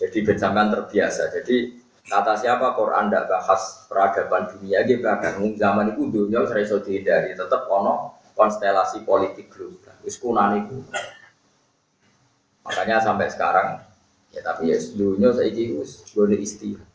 [0.02, 1.30] Jadi bersamaan terbiasa.
[1.30, 1.78] Jadi
[2.10, 7.70] kata siapa Quran tidak bahas peradaban dunia gitu bahkan zaman itu dunia saya dihindari tetap
[7.70, 9.94] ono konstelasi politik global.
[10.02, 10.66] Wis kunani
[12.66, 13.82] Makanya sampai sekarang
[14.34, 16.86] ya tapi ya dunia saya wis boleh istilah.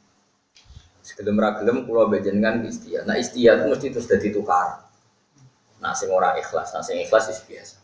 [1.05, 3.05] Sebelum ragelum pulau bejengan istilah.
[3.07, 4.89] Nah istilah itu mesti terus jadi tukar.
[5.85, 7.77] Nah sing ora ikhlas, nah sing ikhlas itu biasa.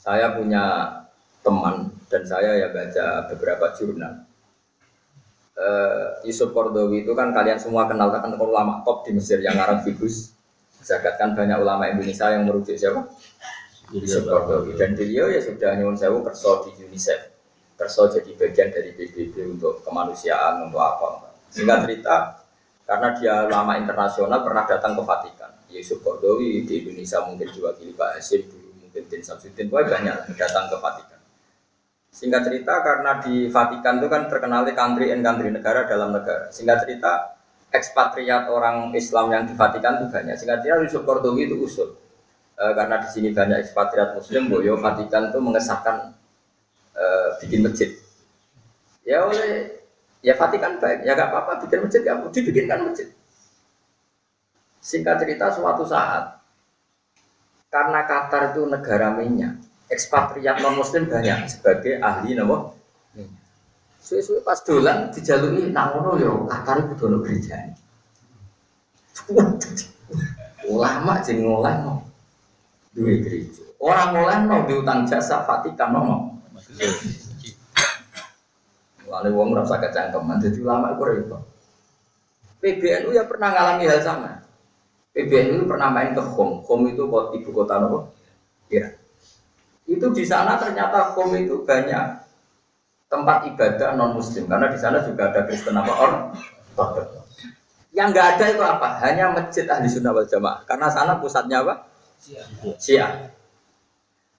[0.00, 0.64] Saya punya
[1.44, 4.24] teman dan saya ya baca beberapa jurnal.
[5.56, 9.80] Uh, Yusuf Kordowi itu kan kalian semua kenal kan ulama top di Mesir yang Arab
[9.88, 10.36] Figus.
[10.84, 13.08] Zakat kan banyak ulama Indonesia yang merujuk siapa?
[13.96, 14.76] Yusuf Kordowi.
[14.76, 17.32] Dan beliau ya sudah nyuwun sewu kerso di UNICEF.
[17.80, 21.32] Kerso jadi bagian dari PBB untuk kemanusiaan untuk apa.
[21.48, 22.44] Sehingga cerita
[22.84, 25.50] karena dia lama internasional pernah datang ke Vatikan.
[25.72, 30.76] Yusuf Kordowi di Indonesia mungkin diwakili Pak Hasim dulu mungkin Din Samsudin banyak datang ke
[30.78, 31.15] Vatikan
[32.10, 36.86] singkat cerita karena di Vatikan itu kan terkenal country and country negara dalam negara singkat
[36.86, 37.36] cerita
[37.70, 42.06] ekspatriat orang Islam yang di Vatikan itu banyak singkat cerita Yusuf Kordowi itu usul
[42.56, 46.16] e, karena di sini banyak ekspatriat Muslim, Boyo Vatikan itu mengesahkan
[46.96, 47.04] e,
[47.44, 47.90] bikin masjid.
[49.06, 49.84] Ya oleh
[50.24, 53.08] ya Vatikan baik, ya gak apa-apa bikin masjid, ya dibikinkan masjid.
[54.82, 56.38] Singkat cerita suatu saat
[57.70, 62.74] karena Qatar itu negara minyak, ekspatriat non Muslim banyak sebagai ahli nopo.
[64.02, 67.58] Suwe-suwe pas dolan dijalui nang ngono yo Qatar itu dono gereja.
[70.70, 71.74] Ulama jeng ngoleh
[72.94, 73.66] duwe gereja.
[73.82, 76.38] Orang mulai no diutang jasa Vatikan no.
[79.06, 81.42] Lalu wong merasa kecangkeman, jadi ulama itu repot.
[82.58, 84.42] PBNU ya pernah ngalami hal sama.
[85.14, 86.66] PBNU pernah main ke Home.
[86.66, 88.10] Home itu ibu kota nopo?
[88.66, 89.05] Iran.
[89.86, 92.26] Itu di sana ternyata Home itu banyak
[93.06, 96.24] tempat ibadah non Muslim karena di sana juga ada Kristen apa orang.
[97.96, 98.88] Yang nggak ada itu apa?
[99.06, 100.66] Hanya masjid ahli sunnah wal jamaah.
[100.68, 101.88] Karena sana pusatnya apa?
[102.76, 103.32] Syiah.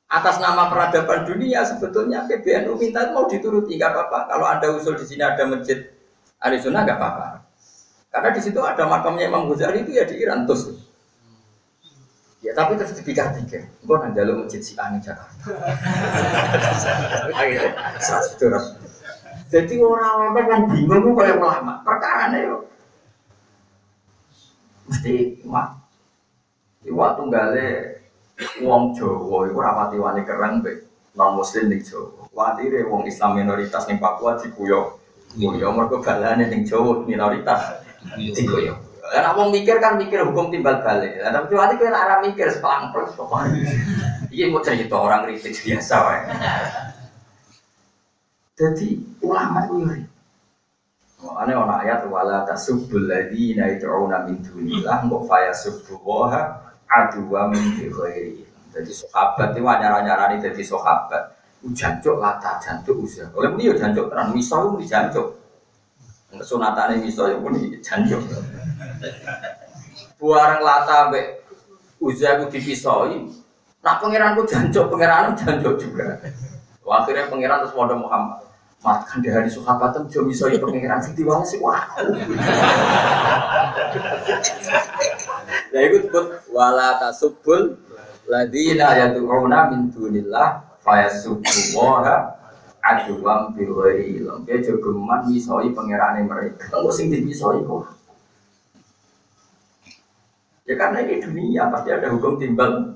[0.07, 4.19] Atas nama peradaban dunia sebetulnya PBNU minta mau dituruti nggak apa-apa.
[4.29, 5.89] Kalau ada usul di sini ada masjid
[6.37, 7.27] Arizona nggak apa-apa.
[8.13, 10.76] Karena di situ ada makamnya Imam Ghazali itu ya di Iran terus.
[12.47, 15.51] Ya tapi terus dipikir-pikir, gue nanti lo masjid si Ani Jakarta.
[19.51, 22.63] Jadi orang-orang yang bingung gue kayak ulama, perkara nih yo.
[24.87, 25.75] Mesti mak
[26.87, 27.99] Iwa tunggale
[28.63, 30.87] wong Jawa iku rapati wani kereng be
[31.19, 32.31] non muslim ning Jawa.
[32.31, 34.95] Watire wong Islam minoritas ning Papua dikuyo.
[35.35, 37.83] Kuyo mergo balane ning Jawa minoritas
[38.15, 38.86] dikuyo.
[39.07, 41.23] Lah wong mikir kan mikir hukum timbal balik.
[41.23, 43.15] Lah tapi cuwati kowe ora mikir sepelang plus
[44.33, 46.21] Iki mau cerita orang kritik biasa wae.
[48.57, 48.87] Jadi
[49.23, 50.01] ulama itu yuri.
[51.17, 56.41] Makanya ana ayat wala tasubbul ladzina yad'una min dunillah wa fayasubbuha
[56.85, 58.45] aduwa min ghairi.
[58.73, 61.37] Jadi sahabat itu anyar-anyarani dadi sahabat.
[61.73, 63.27] Jancuk lata jancuk usia.
[63.33, 65.46] Oleh muni yo jancuk tenan miso muni jancuk.
[66.36, 68.19] Sunatane miso yo muni jancuk.
[70.19, 71.39] Buareng lata mbek
[72.03, 73.32] usia ku dipisoi.
[73.80, 76.19] Nak pangeranku jancuk, pangeran jancuk juga.
[76.88, 78.43] Akhirnya pangeran terus modal Muhammad.
[78.78, 81.82] Makan di hari sahabat tem jo miso iki pangeran sing diwang sik wah.
[85.73, 87.80] Ya iku disebut wala tasubbul
[88.30, 92.36] ladina yad'una min dunillah fayasubbuha
[92.88, 94.47] aduwam bi ghairi ilm.
[94.47, 96.71] Dia jogeman misoi pangerane mereka.
[96.71, 97.83] Kok sing dipisoi kok.
[100.67, 102.95] Ya karena ini dunia pasti ada hukum timbal.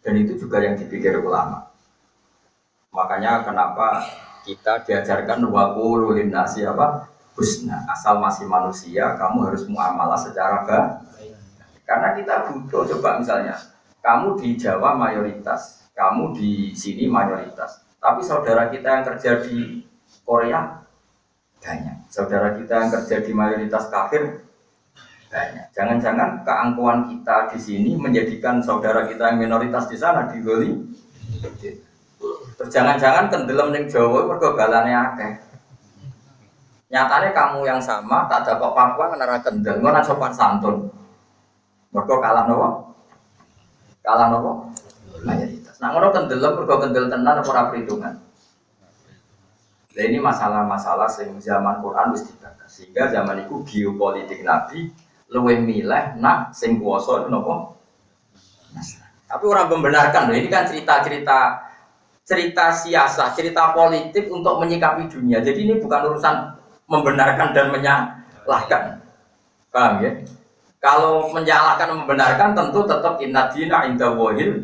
[0.00, 1.68] Dan itu juga yang dipikir ulama.
[2.92, 4.08] Makanya kenapa
[4.48, 7.04] kita diajarkan wakulu nasi apa
[7.36, 10.98] husna asal masih manusia kamu harus muamalah secara baik
[11.86, 13.54] karena kita butuh coba misalnya
[14.02, 19.82] kamu di Jawa mayoritas kamu di sini mayoritas tapi saudara kita yang kerja di
[20.22, 20.86] Korea
[21.58, 24.46] banyak saudara kita yang kerja di mayoritas kafir
[25.26, 30.86] banyak jangan-jangan keangkuhan kita di sini menjadikan saudara kita yang minoritas di sana digoli
[32.58, 35.32] Terus jangan-jangan tenggelam ning Jawa mergo akeh.
[36.88, 40.90] Nyatane kamu yang sama tak kok Papua ngenara kendel, ngono sopan santun.
[41.94, 42.68] Mergo kalah nopo?
[44.02, 44.74] Kalah nopo?
[45.22, 45.57] Mayoritas.
[45.78, 48.14] Nah ngono tenggelam mergo kendel tenan apa ora perhitungan.
[49.94, 52.70] Nah ini masalah-masalah sing zaman Quran wis dibahas.
[52.70, 54.90] Sehingga zaman itu geopolitik Nabi
[55.30, 57.78] luwih milih nak sing kuwasa nopo?
[59.28, 61.68] Tapi orang membenarkan loh, ini kan cerita-cerita
[62.24, 65.40] cerita siasa, cerita politik untuk menyikapi dunia.
[65.40, 66.36] Jadi ini bukan urusan
[66.88, 69.00] membenarkan dan menyalahkan.
[69.68, 70.12] Paham ya?
[70.78, 74.62] Kalau menyalahkan membenarkan tentu tetap inna dina inda wahil.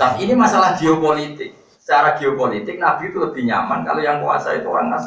[0.00, 1.52] Tapi ini masalah geopolitik.
[1.76, 5.04] Secara geopolitik Nabi itu lebih nyaman kalau yang kuasa itu orang nas.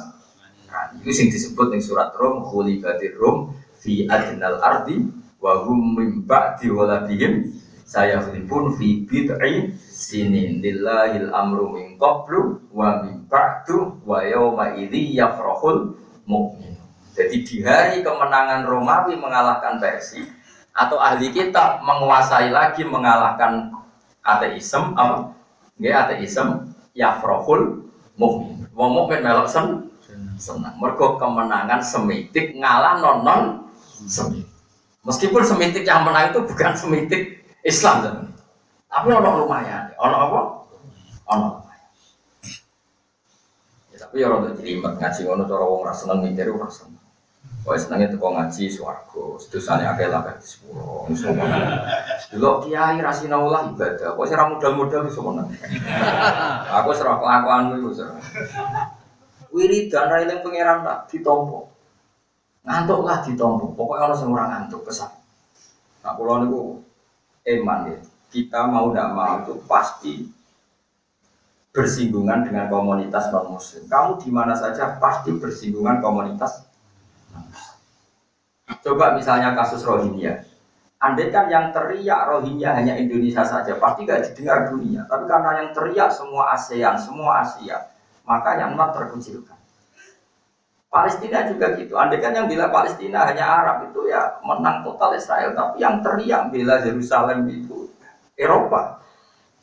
[0.70, 5.06] Nah, itu yang disebut di surat Rum, khulibatir Rum, fi adnal ardi,
[5.42, 7.50] wa hum min ba'di waladihim,
[7.86, 15.14] saya pun fi bid'i sinin lillahil amru min qablu wa min ba'du wa yawma idzi
[15.18, 15.94] yafrahul
[16.26, 16.74] mu'min.
[17.14, 20.26] Jadi di hari kemenangan Romawi mengalahkan Persia
[20.74, 23.70] atau ahli kitab menguasai lagi mengalahkan
[24.26, 25.38] ateisme apa?
[25.78, 27.86] Nggih ateisme yafrahul
[28.18, 28.66] mu'min.
[28.74, 29.94] Wong mukmin melok sen
[30.42, 30.76] senang.
[30.82, 33.42] Mergo kemenangan semitik ngalah non non
[34.10, 34.50] semitik.
[35.06, 38.32] Meskipun semitik yang menang itu bukan semitik Islam
[38.94, 40.40] tapi ono lumayan, ono apa?
[41.34, 41.48] Ono
[43.94, 46.98] Ya, tapi ya rada jelimet ngaji ngono cara wong ra seneng mikir ora seneng.
[47.64, 51.08] Wae senenge teko ngaji swarga, sedosane akeh lah kan sepuro.
[52.28, 55.48] Dulu kiai ra sinaulah ibadah, kok ora modal-modal iso menang.
[56.84, 58.20] Aku serah kelakuan iku serah.
[59.56, 61.72] Wiridan ra eling pangeran tak ditompo.
[62.68, 63.72] Ngantuk lah ditompo.
[63.80, 65.12] Pokoknya orang ora ngantuk kesan.
[66.04, 66.84] Nah, kula niku
[67.48, 67.98] eman ya
[68.34, 70.14] kita mau tidak mau itu pasti
[71.70, 73.86] bersinggungan dengan komunitas non muslim.
[73.86, 76.73] Kamu di mana saja pasti bersinggungan komunitas.
[78.84, 80.44] Coba misalnya kasus Rohingya.
[81.00, 85.08] Andai kan yang teriak Rohingya hanya Indonesia saja, pasti gak didengar dunia.
[85.08, 87.92] Tapi karena yang teriak semua ASEAN, semua Asia,
[88.28, 89.56] maka yang terkucilkan.
[90.94, 91.98] Palestina juga gitu.
[91.98, 96.54] Andai kan yang bila Palestina hanya Arab itu ya menang total Israel, tapi yang teriak
[96.54, 97.90] bila Yerusalem itu
[98.38, 99.02] Eropa.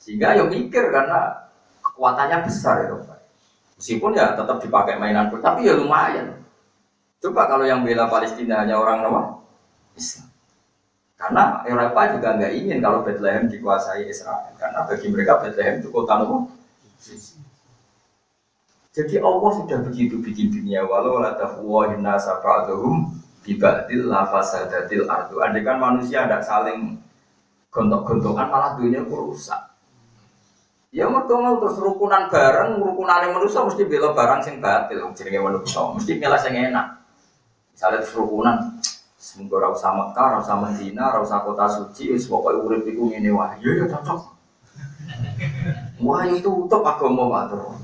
[0.01, 1.47] Sehingga ya mikir karena
[1.87, 3.21] kekuatannya besar Eropa.
[3.79, 6.39] Meskipun ya tetap dipakai mainan pun, tapi ya lumayan.
[7.21, 9.21] Coba kalau yang bela Palestina hanya orang nama
[9.93, 10.29] Islam.
[11.21, 14.57] Karena Eropa juga nggak ingin kalau Bethlehem dikuasai Israel.
[14.57, 16.49] Karena bagi mereka Bethlehem itu kota nama
[18.91, 25.41] jadi Allah sudah begitu bikin dunia walau la tafwahin nasa ba'dhum bibadil lafasadatil ardu.
[25.41, 26.99] Andai kan manusia tidak saling
[27.71, 29.73] gontok-gontokan malah dunia rusak.
[30.91, 35.39] Ya mereka mau terus rukunan bareng, rukunan yang manusia mesti bela barang sing batil, jenenge
[35.39, 36.99] manusia, mesti milih sing enak.
[37.81, 38.76] Misalnya terus rukunan,
[39.16, 43.09] semoga rau sama Mekah, rau sama Medina, rau sama kota suci, wis pokoknya urip iku
[43.09, 44.20] ngene wah, iya ya cocok.
[46.05, 47.81] Wah itu utuh agama matur.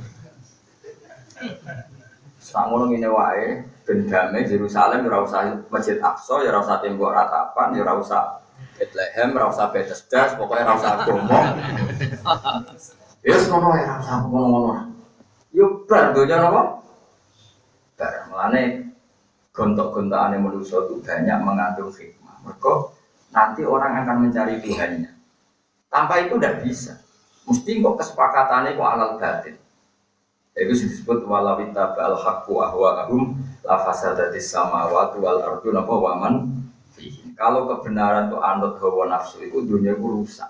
[2.36, 7.16] Sangono ngene wae, ben damai Yerusalem ya ora usah Masjid Aqsa, ya ora usah tembok
[7.16, 8.22] ratapan, ya ora usah
[8.76, 11.40] Bethlehem, rasa Bethesda, pokoknya rasa agama.
[13.24, 14.92] Ya ngono ya rasa ngono-ngono.
[15.56, 16.84] Yo bar donya napa?
[17.96, 18.24] barang.
[18.28, 18.85] Mulane
[19.56, 22.36] gontok-gontokan manusia itu banyak mengandung hikmah.
[22.44, 22.72] Mereka
[23.32, 25.10] nanti orang akan mencari Tuhannya.
[25.88, 27.00] Tanpa itu tidak bisa.
[27.48, 29.56] Mesti kok kesepakatannya kok alal batin.
[30.52, 36.34] Itu disebut walawita bal haqqu ahwa'ahum la fasadatis samawati wal ardu napa waman
[37.36, 40.48] Kalau kebenaran itu anut hawa nafsu itu dunia itu rusak.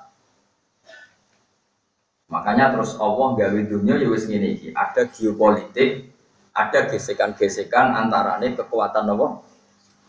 [2.30, 6.14] Makanya terus Allah gawe dunia ya wis ngene iki, ada geopolitik,
[6.56, 9.26] ada gesekan-gesekan antarane kekuatan apa?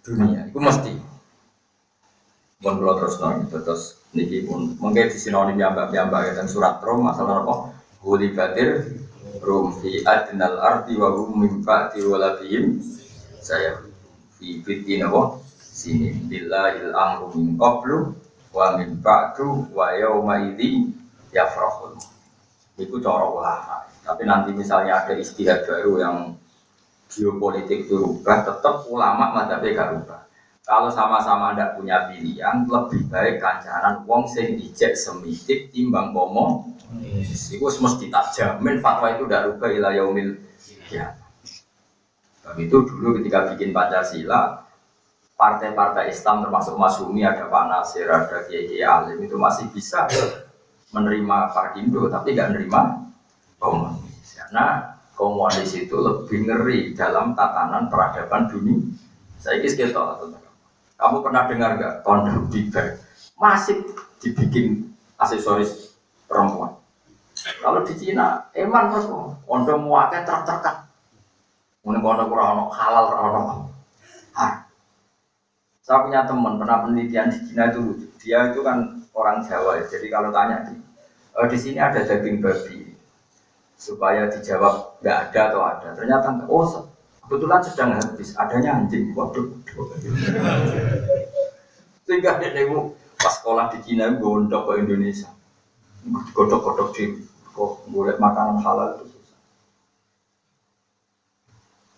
[0.07, 0.47] Dunia.
[0.47, 0.95] Itu mesti.
[2.63, 7.43] Pun kula terus nang terus niki pun mungkin di sinoni piyambak-piyambak dan surat Rom masalah
[7.43, 7.75] apa?
[8.01, 8.87] Huli batir
[9.43, 12.01] rum fi adnal ardi wa hum min ba'di
[13.43, 13.79] saya
[14.37, 18.15] fi fiti napa sini billahil amru min qablu
[18.51, 20.89] wa min ba'du wa yauma idzi
[21.31, 21.95] yafrahul
[22.77, 23.83] itu cara ulama.
[24.05, 26.15] Tapi nanti misalnya ada istihad baru yang
[27.11, 30.21] geopolitik itu rubah tetap ulama madhabnya gak rubah.
[30.67, 36.75] Kalau sama-sama tidak punya pilihan lebih baik kancaran wong sing ijek semitik timbang bomo
[37.27, 40.35] itu mesti tak jamin fatwa itu tidak rubah ila yaumil
[40.91, 41.15] ya.
[42.43, 44.63] Tapi itu dulu ketika bikin Pancasila,
[45.35, 50.07] partai-partai Islam termasuk Masumi ada Pak Nasir, ada Kiai Kiai Alim itu masih bisa
[50.95, 52.81] menerima Parkindo, tapi tidak menerima
[53.59, 54.27] komunis.
[54.37, 58.79] Karena komunis itu lebih ngeri dalam tatanan peradaban dunia.
[59.37, 60.01] Saya kira kita
[60.97, 62.73] kamu pernah dengar nggak kondom di
[63.37, 63.85] Masih
[64.17, 64.89] dibikin
[65.21, 65.93] aksesoris
[66.25, 66.73] perempuan.
[67.61, 69.05] Kalau di Cina, eman mas,
[69.45, 70.89] ondo muaknya tertekan.
[71.85, 73.46] Mungkin kondo kurang halal kurang
[75.87, 78.07] Saya punya teman pernah penelitian di Cina itu lucu.
[78.19, 79.87] Dia itu kan orang Jawa ya.
[79.87, 80.75] Jadi kalau tanya di,
[81.31, 82.91] e, di sini ada daging babi,
[83.79, 85.87] supaya dijawab nggak ada atau ada.
[85.95, 86.91] Ternyata oh
[87.23, 89.15] kebetulan sedang habis, adanya anjing.
[89.15, 89.47] Waduh.
[92.03, 92.67] Sehingga dia
[93.15, 95.31] pas sekolah di Cina gondok ke Indonesia
[96.33, 97.05] godok-godok di
[97.51, 99.16] kok boleh makanan halal itu.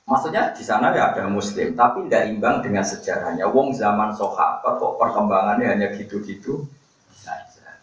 [0.09, 3.45] Maksudnya di sana ya ada muslim, tapi tidak imbang dengan sejarahnya.
[3.45, 6.65] Wong zaman sahabat kok perkembangannya hanya gitu-gitu.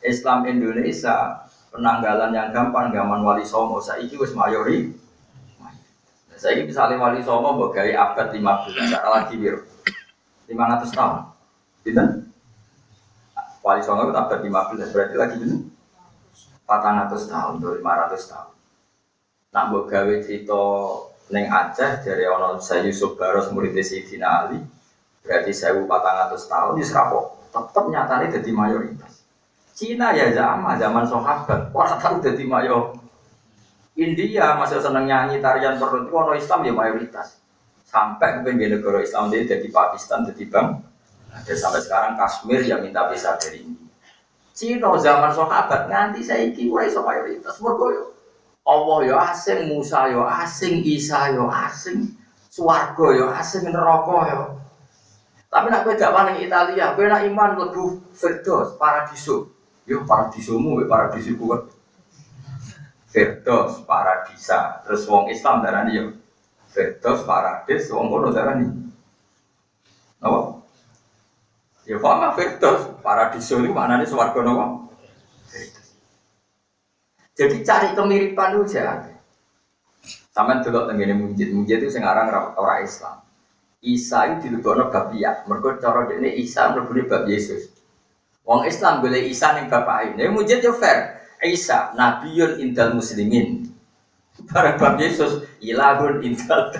[0.03, 4.91] Islam Indonesia penanggalan yang gampang zaman Wali Songo saiki wis mayori.
[6.37, 9.63] Saya ini misalnya Wali Songo bagai abad 15, cara lagi bir
[10.51, 11.31] 500 tahun.
[11.87, 12.03] Gitu?
[13.63, 15.63] Wali Songo itu abad 15, berarti lagi benar.
[16.67, 18.51] 400 tahun, 500 tahun.
[19.55, 20.63] Nak mbok gawe cerita
[21.27, 24.63] neng Aceh dari ono saya Yusuf Baros murid Sayyidina Ali
[25.27, 27.21] berarti 1400 tahun di Serapo
[27.51, 29.27] tetap nyatanya jadi mayoritas.
[29.77, 32.97] Cina ya zaman zaman sahabat orang tahu jadi mayor.
[33.97, 37.41] India masih seneng nyanyi tarian perut ono Islam ya mayoritas.
[37.87, 40.69] Sampai ke negara Islam jadi Pakistan jadi bang.
[41.33, 43.89] Ada sampai sekarang Kashmir yang minta bisa dari India.
[44.57, 46.25] Cina zaman sahabat nganti
[46.73, 48.16] ora iso mayoritas mergo yo
[48.67, 52.11] Allah yo asing, Musa yo asing, Isa yo asing,
[52.51, 54.43] swarga yo asing, neraka yo.
[55.47, 59.47] Tapi nak kowe dakwah ning Italia, kowe nak iman mlebu Firdaus, paradiso.
[59.87, 61.63] Yo paradisomu we paradisiku kan.
[63.07, 64.83] Firdaus, paradisa.
[64.83, 66.05] Terus wong Islam darani yo
[66.67, 68.67] Firdaus, paradis, wong kono darani.
[70.19, 70.59] Apa?
[71.87, 74.86] Ya fama Firdaus, paradiso ini mana nih swarga nopo?
[77.37, 79.13] Jadi cari kemiripan itu jangan.
[80.33, 83.25] Sama dulu tenggine mujid, mujid itu sekarang orang Islam.
[83.85, 87.73] Isa itu dilebokno bab iya, mergo cara dene Isa mlebune bab Yesus.
[88.45, 91.21] Wong Islam boleh Isa bapak ini, mujid yo fair.
[91.45, 93.69] Isa nabiyun indal muslimin.
[94.53, 96.73] Barang bab Yesus ilahun indal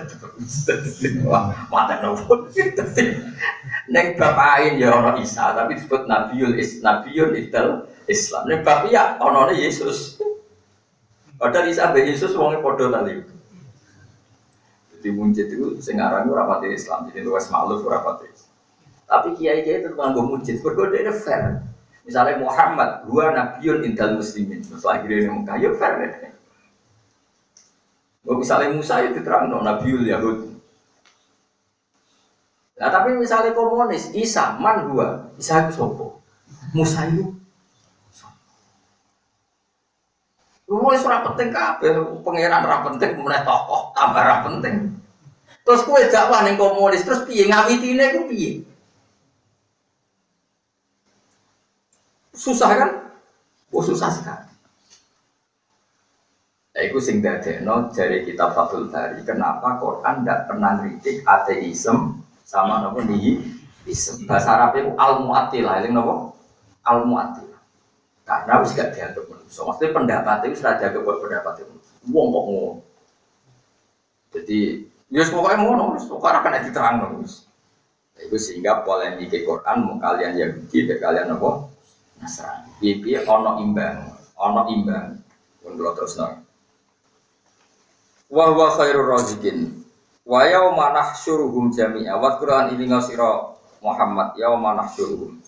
[1.73, 2.49] mata nopo.
[3.93, 8.49] Neng bapain ya ono Isa, tapi disebut Nabiul Is, Nabiul Idal Islam.
[8.49, 10.21] Neng bapak ya ono Yesus.
[11.37, 13.21] Padahal Isa be Yesus wongnya podo tadi.
[14.97, 18.33] Jadi muncit itu sekarang itu rapat Islam, jadi luas malu rapat
[19.07, 21.63] Tapi kiai kiai itu tukang mujid, bergoda itu fair.
[22.03, 26.13] Misalnya Muhammad, dua Nabiul Idal Muslimin, terus ini muka, ya fair deh.
[28.27, 30.57] Misalnya Musa itu terang, Nabiul Yahud,
[32.77, 36.21] Nah tapi misalnya komunis, Isa, man dua, Isa itu sopo,
[36.77, 37.33] Musa itu.
[40.67, 41.95] Mulai surah penting kabeh,
[42.27, 44.99] pangeran ra penting, mulai tokoh tambah ra penting.
[45.63, 48.67] Terus kue dakwah ning komunis, terus piye ngawitine ku piye?
[52.35, 52.91] Susah kan?
[53.71, 54.47] Oh susah sekali.
[56.77, 59.25] Nah, itu sing dadekno dari kitab Fathul Bari.
[59.25, 64.29] Kenapa Quran tidak pernah kritik ateisme sama nopo nihilisme.
[64.29, 66.37] Bahasa Arab itu al muatilah, ini nopo
[66.85, 67.46] al muatilah.
[68.27, 69.63] Karena harus gak dianggap manusia.
[69.63, 71.75] Maksudnya pendapat itu sudah dianggap pendapat itu.
[72.11, 72.73] Wong kok ngono.
[74.35, 74.59] Jadi,
[75.15, 77.47] ya pokoknya ngono, pokoknya akan diterang terus.
[78.19, 81.51] Itu sehingga polemik Quran mau kalian Yahudi, kalian apa?
[82.19, 82.73] Nasrani.
[82.81, 85.21] Pipi ono imbang, ono imbang.
[85.61, 86.43] Pun terus nol.
[88.27, 89.87] Wa huwa khairur razikin.
[90.27, 92.19] Wa yauma nahsyuruhum jami'a.
[92.19, 93.55] Wa Qur'an ini ngasira
[93.85, 95.39] Muhammad yauma nahsyuruhum.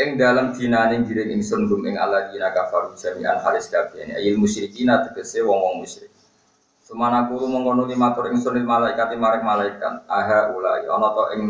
[0.00, 4.16] Ing dalam dinane giring ingsun gum ing alladzina kafaru jami'an halis kabeh.
[4.16, 6.08] Ayil musyrikina tegese wong-wong musyrik.
[6.80, 10.08] Semana kulo mengkono matur ingsun lil malaikat marek malaikat.
[10.08, 11.42] Aha ulai ana to ing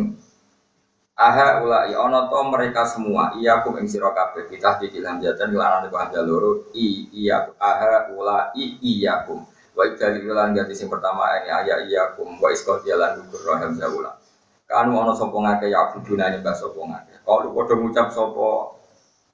[1.14, 5.86] Aha ulai ana to mereka semua iya kum ing sira kabeh kita dikil hamzatan lan
[5.86, 8.50] ana loro i iya aha ulai
[8.82, 9.46] iya kum
[9.78, 13.78] Wa dari ulang ganti sing pertama ini ayat iya kum wa iskot jalan gugur roham
[13.78, 14.18] zaula.
[14.66, 17.19] Kanu ono ngake ya buduna nyembah sopo ngake.
[17.30, 18.74] Kalau podo ngucap sopo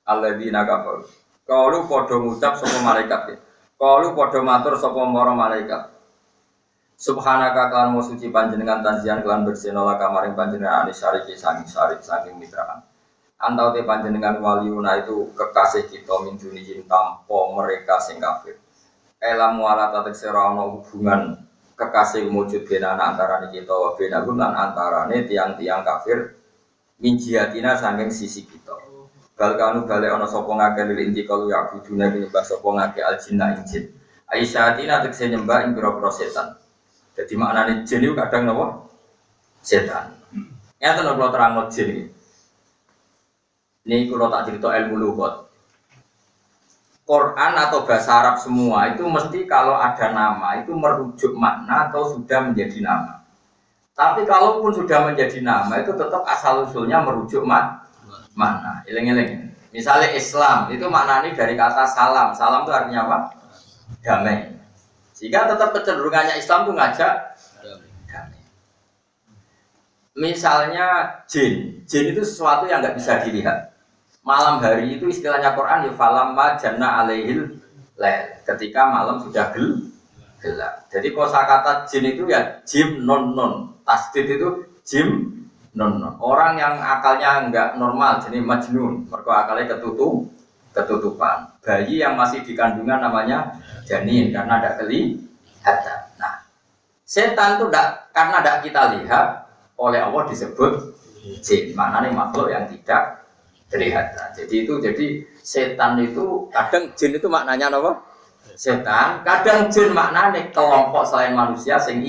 [0.05, 1.09] alladzina kafir.
[1.49, 3.36] Kalau podo ngucap sopo malaikat ya.
[3.80, 5.97] Kalau podo matur sopo moro malaikat.
[7.01, 12.05] Subhanaka kalan mau suci panjenengan tanjian kelan bersih nolak kamaring panjenengan anis syariki sangi syarik
[12.05, 12.84] saking mitraan.
[13.40, 18.61] Antau te panjenengan waliuna itu kekasih kita min dunijin tampo mereka sing kafir
[19.20, 21.40] elam wala tatek serono hubungan
[21.76, 26.36] kekasih wujud bena antara kita wa bena lan antara tiang-tiang kafir
[27.03, 28.76] min jihatina saking sisi kita.
[29.36, 33.16] Bal kanu balik ana sapa ngake lil inti kalu ya budune nyembah sapa ngake al
[33.20, 33.64] jinna ing
[34.32, 36.57] aisyatina tekse nyembah ing pira-pira setan.
[37.16, 38.88] Jadi maknane jin itu kadang napa?
[39.61, 40.16] Setan.
[40.80, 42.12] Ya tenan kula terang jin
[43.86, 45.47] ini kalau tak cerita ilmu lugat
[47.07, 52.51] Quran atau bahasa Arab semua itu mesti kalau ada nama itu merujuk makna atau sudah
[52.51, 53.22] menjadi nama.
[53.97, 57.88] Tapi kalaupun sudah menjadi nama itu tetap asal usulnya merujuk mak
[58.36, 58.84] makna.
[58.84, 59.57] Ileng-ileng.
[59.72, 62.36] Misalnya Islam itu maknanya dari kata salam.
[62.36, 63.18] Salam itu artinya apa?
[64.05, 64.53] Damai.
[65.16, 67.14] Jika tetap kecenderungannya Islam itu ngajak
[68.12, 68.42] damai.
[70.12, 70.86] Misalnya
[71.24, 71.80] jin.
[71.88, 73.72] Jin itu sesuatu yang nggak bisa dilihat
[74.26, 77.62] malam hari itu istilahnya Quran ya falam jannah alaihil
[77.97, 78.26] lail.
[78.44, 79.88] Ketika malam sudah gel
[80.42, 80.84] gelap.
[80.92, 83.76] Jadi kata jin itu ya jim non non.
[83.87, 84.49] Tasdid itu
[84.82, 85.09] jim
[85.78, 86.18] non non.
[86.18, 89.07] Orang yang akalnya enggak normal jadi majnun.
[89.07, 90.26] Mereka akalnya ketutup
[90.74, 91.55] ketutupan.
[91.62, 93.57] Bayi yang masih di kandungan namanya
[93.87, 96.01] janin karena ada kelihatan.
[96.18, 96.45] Nah,
[97.07, 97.66] setan itu
[98.12, 99.26] karena tidak kita lihat
[99.78, 100.72] oleh Allah disebut
[101.41, 101.72] jin.
[101.78, 103.24] Mana nih makhluk yang tidak
[103.70, 104.28] kelihatan.
[104.34, 105.07] Jadi itu jadi
[105.43, 108.03] setan itu kadang jin itu maknanya apa?
[108.57, 112.01] Setan, kadang jin maknanya kelompok selain manusia sing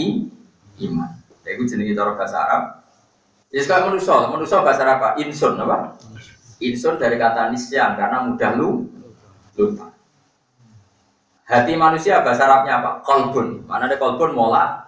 [0.78, 1.17] iman.
[1.48, 2.64] Itu jenis itu bahasa Arab.
[3.48, 5.10] Ya sekarang manusia, manusia bahasa Arab apa?
[5.24, 5.96] Insun apa?
[6.60, 8.92] Insun dari kata nisyan karena mudah lu
[9.56, 9.96] lupa.
[11.48, 12.92] Hati manusia bahasa Arabnya apa?
[13.08, 13.64] Kolbun.
[13.64, 14.88] Mana ada kolbun mola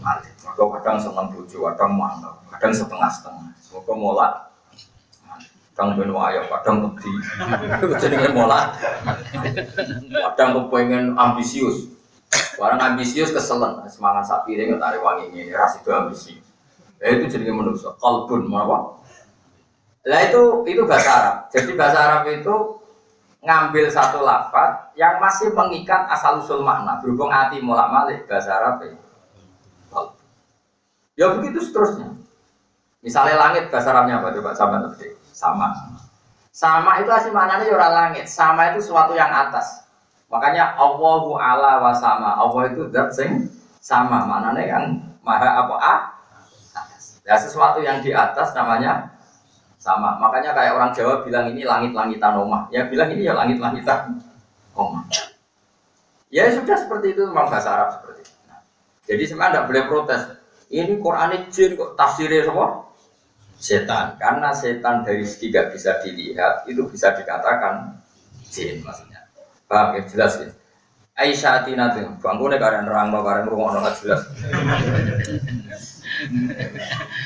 [0.00, 0.32] malik.
[0.40, 3.52] Maka kadang senang buju, kadang mana, kadang setengah-setengah.
[3.60, 4.28] Semoga mola
[5.78, 7.12] kadang ben wayo, kadang wedi.
[8.02, 8.74] Jenenge mola.
[10.34, 11.97] Kadang kepengen ambisius.
[12.58, 16.34] Orang ambisius keselen, semangat sapi ini tarik wangi ini, ras itu ambisi.
[16.98, 18.98] Ya itu jenenge manusia, kalbun, apa?
[20.08, 21.36] Lah itu itu bahasa Arab.
[21.54, 22.54] Jadi bahasa Arab itu
[23.38, 28.82] ngambil satu lafaz yang masih mengikat asal usul makna berhubung hati mulak malik bahasa Arab
[28.82, 28.98] itu.
[31.18, 32.14] Ya begitu seterusnya.
[33.02, 35.68] Misalnya langit bahasa Arabnya apa coba sama nanti sama.
[36.50, 38.26] Sama itu asli maknanya ya orang langit.
[38.26, 39.86] Sama itu sesuatu yang atas.
[40.28, 42.36] Makanya Allahu ala wa sama.
[42.36, 43.48] Allah itu zat sing
[43.80, 44.28] sama.
[44.28, 44.84] Maknanya yang
[45.24, 45.94] maha apa a
[46.76, 47.24] atas.
[47.24, 49.16] Ya sesuatu yang di atas namanya
[49.80, 50.20] sama.
[50.20, 52.68] Makanya kayak orang Jawa bilang ini langit-langitan omah.
[52.68, 54.20] Ya bilang ini ya langit-langitan
[54.76, 55.08] omah.
[56.28, 58.32] Ya sudah seperti itu memang bahasa Arab seperti itu.
[58.52, 58.60] Nah,
[59.08, 60.22] jadi sebenarnya tidak boleh protes.
[60.68, 62.88] Ini Quran jin kok tafsirnya semua
[63.56, 67.96] setan karena setan dari segi tidak bisa dilihat itu bisa dikatakan
[68.52, 69.07] jin maksudnya
[69.68, 70.02] paham ya?
[70.08, 70.48] Jelas ya?
[71.18, 74.22] Aisyah Tina tuh bangunnya karena nerang no karena rumah no jelas.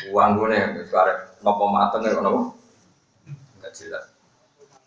[0.08, 1.14] Bangunnya karena
[1.44, 2.56] nopo mateng ya nopo.
[3.60, 4.04] Nggak jelas.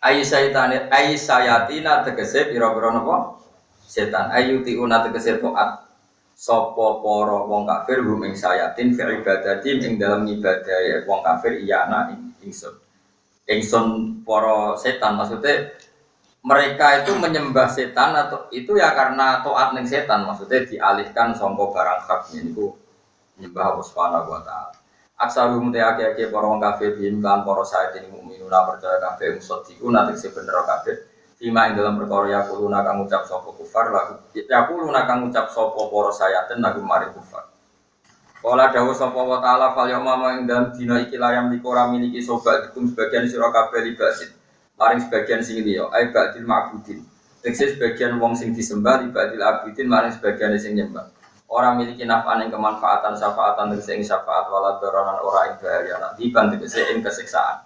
[0.02, 3.14] Aisyah Tina Aisyah Yatina tegese piro-piro nopo?
[3.86, 4.34] Setan.
[4.34, 5.86] Ayu tiuna tegese toat.
[6.36, 11.88] Sopo poro wong kafir hum ing sayatin fi ibadati ing dalam ibadah wong kafir iya
[11.88, 12.12] ana
[12.44, 12.76] ingsun.
[13.48, 15.75] Ingsun poro setan maksudnya
[16.46, 22.06] mereka itu menyembah setan atau itu ya karena taat ning setan maksudnya dialihkan songko barang
[22.06, 22.70] hak itu
[23.34, 24.78] menyembah Allah Subhanahu wa taala.
[25.18, 29.90] Aksarum te ake-ake para wong kafir bim kan para saat ini mukminuna percaya kabeh musadiku
[29.90, 30.94] nanti si bener kabeh.
[31.42, 35.50] Lima ing dalam perkara ya kuluna kang ucap sapa kufar lagu ya kuluna kang ucap
[35.50, 37.50] sapa para sayaten lagu mari kufar.
[38.38, 42.70] Kala dawuh sapa wa taala fal yauma ing dalam dina iki layam dikora miliki sobat
[42.70, 44.30] dikum sebagian sira kabeh libasin
[44.76, 47.00] maring sebagian sing liya ai ba'dil ma'budin.
[47.40, 51.08] Tegese sebagian wong sing disembah di ba'dil abidin maring sebagian sing nyembah.
[51.48, 55.96] Orang miliki naf'an yang kemanfaatan syafaatan tegese ing syafaat wala doronan ora ing bahaya.
[55.96, 57.64] Nanti ban tegese ing kesiksaan.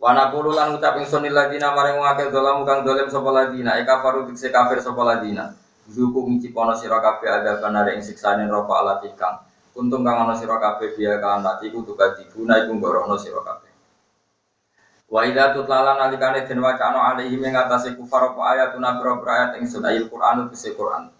[0.00, 4.02] Wana kulu lan ucap ing sunil ladina maring wakil dolam kang dolem sapa ladina eka
[4.02, 5.54] faru tegese kafir sapa ladina
[5.90, 9.42] Zuku ngici pono sira kabeh ada kanare ing siksane neraka alati kang.
[9.74, 13.69] Untung kang ana sira kabeh biya kan lati ku tuka dibuna iku ngorono sira kabeh
[15.10, 19.66] Wa idza tutlalan nalikane den wacana alaihi ing atase kufar apa ayatuna biro ayat ing
[19.66, 21.10] sunayil Qur'an bisa Qur'an.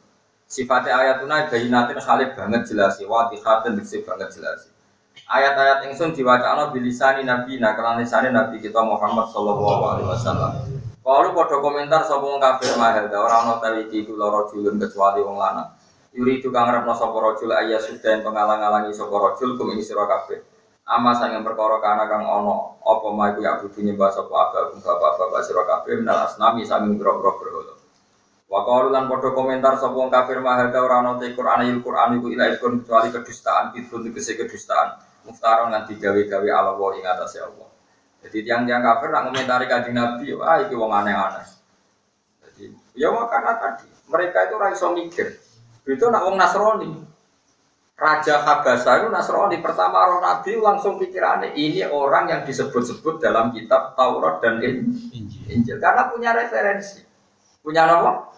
[0.47, 4.71] Sifatnya ayatuna bayinatin khalif banget jelas wa tihatin bisa banget jelas.
[5.27, 10.55] Ayat-ayat ingsun diwacana bilisani nabi nah kelan lisane nabi kita Muhammad sallallahu alaihi wasallam.
[11.03, 15.67] Kalau podo komentar sapa kafir mahal ora ana tawi iki kula rajulun kecuali wong lanang.
[16.15, 20.50] Yuri tukang ngarepno sapa rajul ayya sudah pengalang-alangi sapa rajul kum ing sira kabeh
[20.91, 25.41] ama yang perkara kana kang ono apa ma iku ya butuh nyembah sapa agak bapak-bapak
[25.47, 27.75] sira kabeh minal asnami sami boro-boro berhala.
[28.51, 32.27] Wa lan padha komentar sapa wong kafir mahal ora ono te Quran il Quran iku
[32.35, 34.99] ila ikun kecuali kedustaan itu tegese kedustaan
[35.31, 37.71] muftaron lan digawe-gawe ala wa ing atase Allah.
[38.27, 41.47] Jadi tiang-tiang kafir nak komentari kanjeng Nabi wah iki wong aneh-aneh.
[42.43, 45.39] Jadi ya makanya tadi mereka itu ora iso mikir.
[45.87, 47.10] Itu nak wong Nasrani
[48.01, 53.93] Raja Habasa itu Nasrani pertama roh Nabi langsung pikirannya ini orang yang disebut-sebut dalam kitab
[53.93, 55.45] Taurat dan Injil.
[55.53, 55.77] Injil.
[55.77, 57.05] Karena punya referensi.
[57.61, 58.33] Punya apa?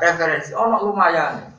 [0.00, 0.56] Referensi.
[0.56, 1.52] Oh, no, lumayan.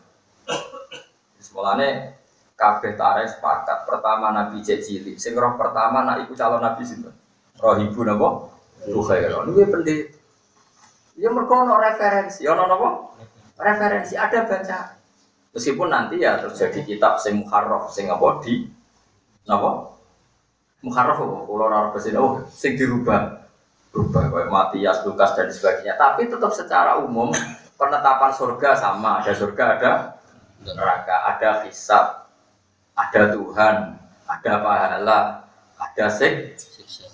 [1.38, 2.18] Semulanya
[2.58, 3.86] kabeh tarik sepakat.
[3.86, 5.14] Pertama Nabi Cecili.
[5.22, 7.14] Sing roh pertama nak ikut calon Nabi sinten?
[7.62, 8.50] Roh ibu napa?
[8.90, 9.46] Ruhairah.
[9.46, 10.18] Niku pendeta.
[11.14, 12.42] Ya mergo referensi.
[12.42, 12.90] Ya ono napa?
[13.62, 14.80] Referensi ada baca.
[15.56, 18.68] Meskipun nanti ya terjadi kitab sing muharraf sing apa di
[19.48, 19.96] napa?
[20.84, 21.38] Muharraf apa?
[21.48, 23.48] Kulo ora bahasa oh sing dirubah.
[23.96, 25.96] Berubah kayak Matias, Lukas dan sebagainya.
[25.96, 27.32] Tapi tetap secara umum
[27.80, 29.92] penetapan surga sama, ada surga, ada
[30.68, 32.28] neraka, ada hisab,
[32.92, 33.96] ada Tuhan,
[34.28, 35.20] ada pahala,
[35.80, 36.60] ada sik,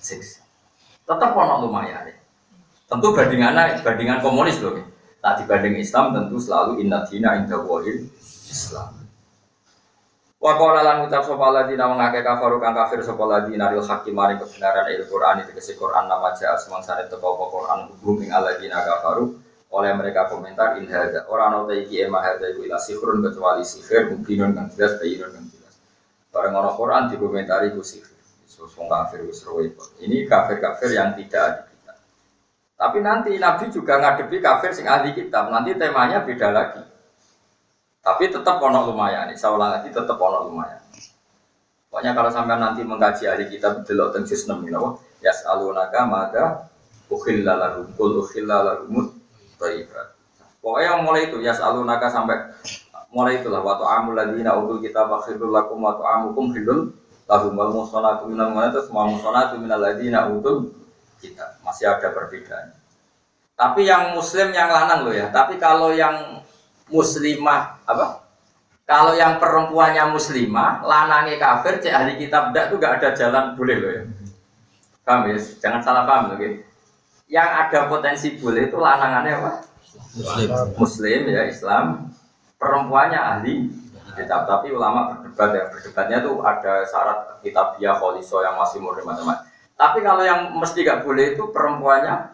[0.02, 0.42] siksa.
[1.06, 2.10] Tetap ono lumayan.
[2.90, 4.82] Tentu bandingannya bandingan komunis loh.
[5.22, 8.10] Nah dibanding Islam tentu selalu inna dina inda wahil
[8.52, 9.02] Islam.
[10.42, 14.42] Wa qala lan ucap sapa ladina mengake kafaru kang kafir sapa ladina ril hakim mari
[14.42, 18.82] kebenaran il Quran itu kese Quran nama ja semangsane teko apa Quran hubung ing aladina
[18.82, 19.38] kafaru
[19.70, 21.48] oleh mereka komentar in hadza ora
[21.78, 25.78] iki ema hadza iku ila sihrun kecuali sihir mungkinun kang jelas bayinun kang jelas.
[26.34, 28.10] Bareng ana Quran dikomentari ku sihir.
[28.50, 29.46] Sus wong kafir wis
[30.04, 31.98] Ini kafir-kafir yang tidak ada kitab.
[32.76, 35.48] Tapi nanti Nabi juga ngadepi kafir sing ahli kitab.
[35.54, 36.91] Nanti temanya beda lagi.
[38.02, 40.82] Tapi tetap ono lumayan, saya ulang lagi tetap ono lumayan.
[41.92, 44.98] Pokoknya kalau sampai nanti mengkaji ahli kita delok teng juz 6 napa?
[45.22, 46.44] Yas'alunaka maka
[47.12, 49.12] ukhilla lahum kul ukhilla lahum.
[50.64, 52.50] Pokoknya yang mulai itu yas'alunaka sampai
[53.12, 56.96] mulai itulah waktu amul ladina kita bakhirul lakum waktu amukum khilul
[57.28, 60.74] lahum wal musonatu minal mana semua musonatu minal ladina utul
[61.20, 62.74] kita masih ada perbedaan.
[63.54, 65.30] Tapi yang muslim yang lanang loh ya.
[65.30, 66.42] Tapi kalau yang
[66.92, 68.22] muslimah apa?
[68.86, 73.76] Kalau yang perempuannya muslimah, lanangnya kafir, cek ahli kitab tidak tuh gak ada jalan boleh
[73.80, 74.04] loh ya.
[75.08, 75.40] Paham ya?
[75.40, 76.36] Jangan salah paham loh.
[76.36, 76.68] Okay?
[77.32, 79.52] Yang ada potensi boleh itu lanangannya apa?
[80.12, 80.48] Muslim.
[80.76, 82.12] Muslim ya Islam.
[82.60, 83.72] Perempuannya ahli
[84.20, 84.44] kitab.
[84.44, 85.64] Tapi ulama berdebat ya.
[85.72, 89.48] Berdebatnya tuh ada syarat kitab dia kholiso yang masih murid macam-macam.
[89.80, 92.28] Tapi kalau yang mesti gak boleh itu perempuannya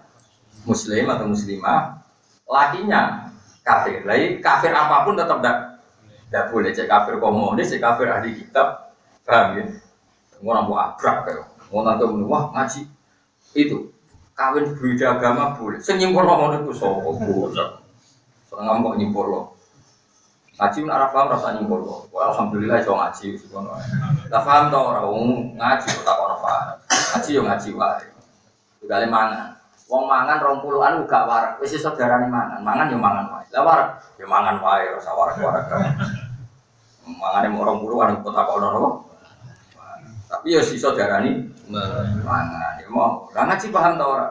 [0.66, 2.02] muslim atau muslimah,
[2.44, 3.27] lakinya
[3.68, 4.08] kafir.
[4.08, 5.84] Lagi kafir apa pun tetap tidak
[6.32, 6.72] tidak boleh.
[6.72, 8.96] Cek kafir komunis, cek kafir ahli kitab,
[9.28, 9.64] paham ya?
[10.40, 11.44] Mau mau abrak ya,
[11.74, 12.86] mau nanti wah ngaji
[13.58, 13.90] itu
[14.38, 15.82] kawin berbeda agama boleh.
[15.82, 17.82] Senyimpul mau itu sopo boleh.
[18.48, 19.46] Soalnya nggak nyimpul loh.
[20.62, 21.82] Ngaji pun arah paham rasa nyimpul
[22.14, 23.74] alhamdulillah so ngaji sekono.
[24.30, 26.78] Tak paham tau orang ngaji tak orang paham.
[26.86, 28.08] Ngaji yo ngaji wae.
[28.86, 29.57] Gale mangan.
[29.88, 31.54] Wong mangan rong puluhan gak warak.
[31.64, 32.60] Wis iso darani mangan.
[32.60, 33.48] Mangan yo mangan wae.
[33.56, 35.66] Lah warak yo mangan wae ora warak-warak.
[37.08, 38.90] Mangane mau rong puluhan kok tak ono apa?
[40.28, 41.48] Tapi yo iso darani
[42.24, 42.84] mangan.
[42.84, 43.32] Yo mau.
[43.32, 44.28] Lah ngaji paham ta ora?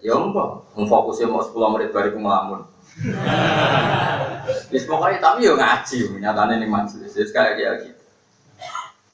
[0.00, 0.44] Ya apa?
[0.76, 2.60] Memfokusnya mau 10 menit bariku ngelamun.
[4.72, 7.16] Wis pokoknya tapi yo ngaji nyatane ning majelis.
[7.16, 7.99] Wis kayak gitu.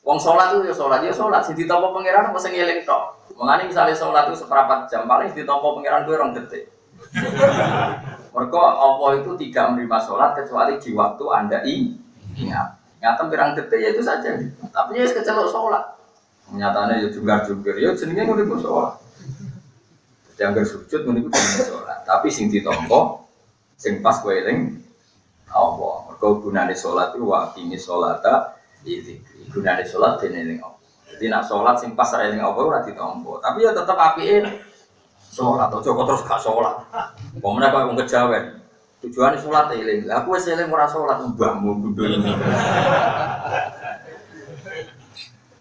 [0.06, 1.42] Wong sholat itu ya sholat, ya sholat.
[1.42, 3.26] Si ditompo pangeran apa sing eling tok.
[3.34, 6.70] Mulane misalnya sholat itu seperempat jam, paling ditompo pangeran gue orang detik.
[8.34, 12.78] Mereka Allah itu tidak menerima sholat kecuali di waktu anda ingat.
[13.02, 14.30] Nyata pirang detik ya itu saja.
[14.70, 15.84] Tapi ya kecelok sholat.
[16.54, 18.94] Nyatanya ya juga juga, ya jenenge ngono iku sholat.
[20.38, 21.28] Jangan sujud ngono iku
[21.66, 22.06] sholat.
[22.06, 23.26] Tapi sing ditompo
[23.74, 24.78] sing pas kowe eling
[25.50, 26.06] Allah.
[26.06, 28.65] Mergo gunane salat iku wa ini salata iki
[29.52, 30.80] gunane salat dene eling Allah.
[31.14, 33.32] Jadi nak salat sing pas eling Allah ora ditampa.
[33.40, 34.44] Tapi ya tetep apike
[35.30, 36.76] salat aja kok terus gak salat.
[37.38, 38.66] Pomene kok wong kejawen.
[39.04, 40.08] Tujuannya sholat eling.
[40.08, 42.32] Lah aku wis eling ora sholat mbahmu gundul ini.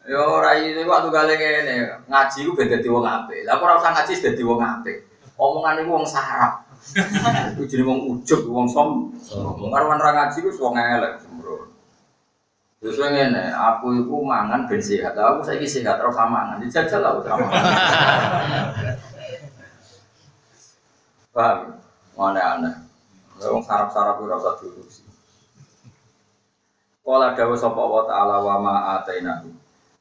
[0.08, 3.44] Yo ora iki waktu kali ngene, ngaji ku ben dadi wong apik.
[3.44, 4.98] Lah ora usah ngaji dadi wong apik.
[5.36, 6.64] Omongan iku wong sarap.
[7.54, 9.12] Iku jenenge wong ujug, wong som.
[9.36, 11.75] Wong karo ngaji ku wong elek sembrono.
[12.84, 15.16] Terus ngene, aku iku mangan ben sehat.
[15.16, 16.60] Aku saiki sehat terus mangan.
[16.62, 17.64] Dijajal lah terus mangan.
[21.36, 21.76] Paham?
[22.16, 22.76] Mana aneh.
[23.44, 25.04] Wong sarap-sarap ora usah diurusi.
[27.04, 29.52] Kala dawuh sapa wa ta'ala wa ma atainahu.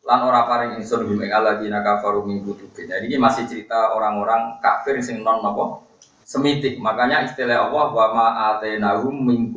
[0.07, 2.87] Lan ora paring ingsun ing alladzina kafaru min kutubin.
[2.87, 5.83] Jadi ini masih cerita orang-orang kafir sing non napa?
[6.25, 6.81] semitik.
[6.81, 9.53] Makanya istilah Allah wa ma atainahum min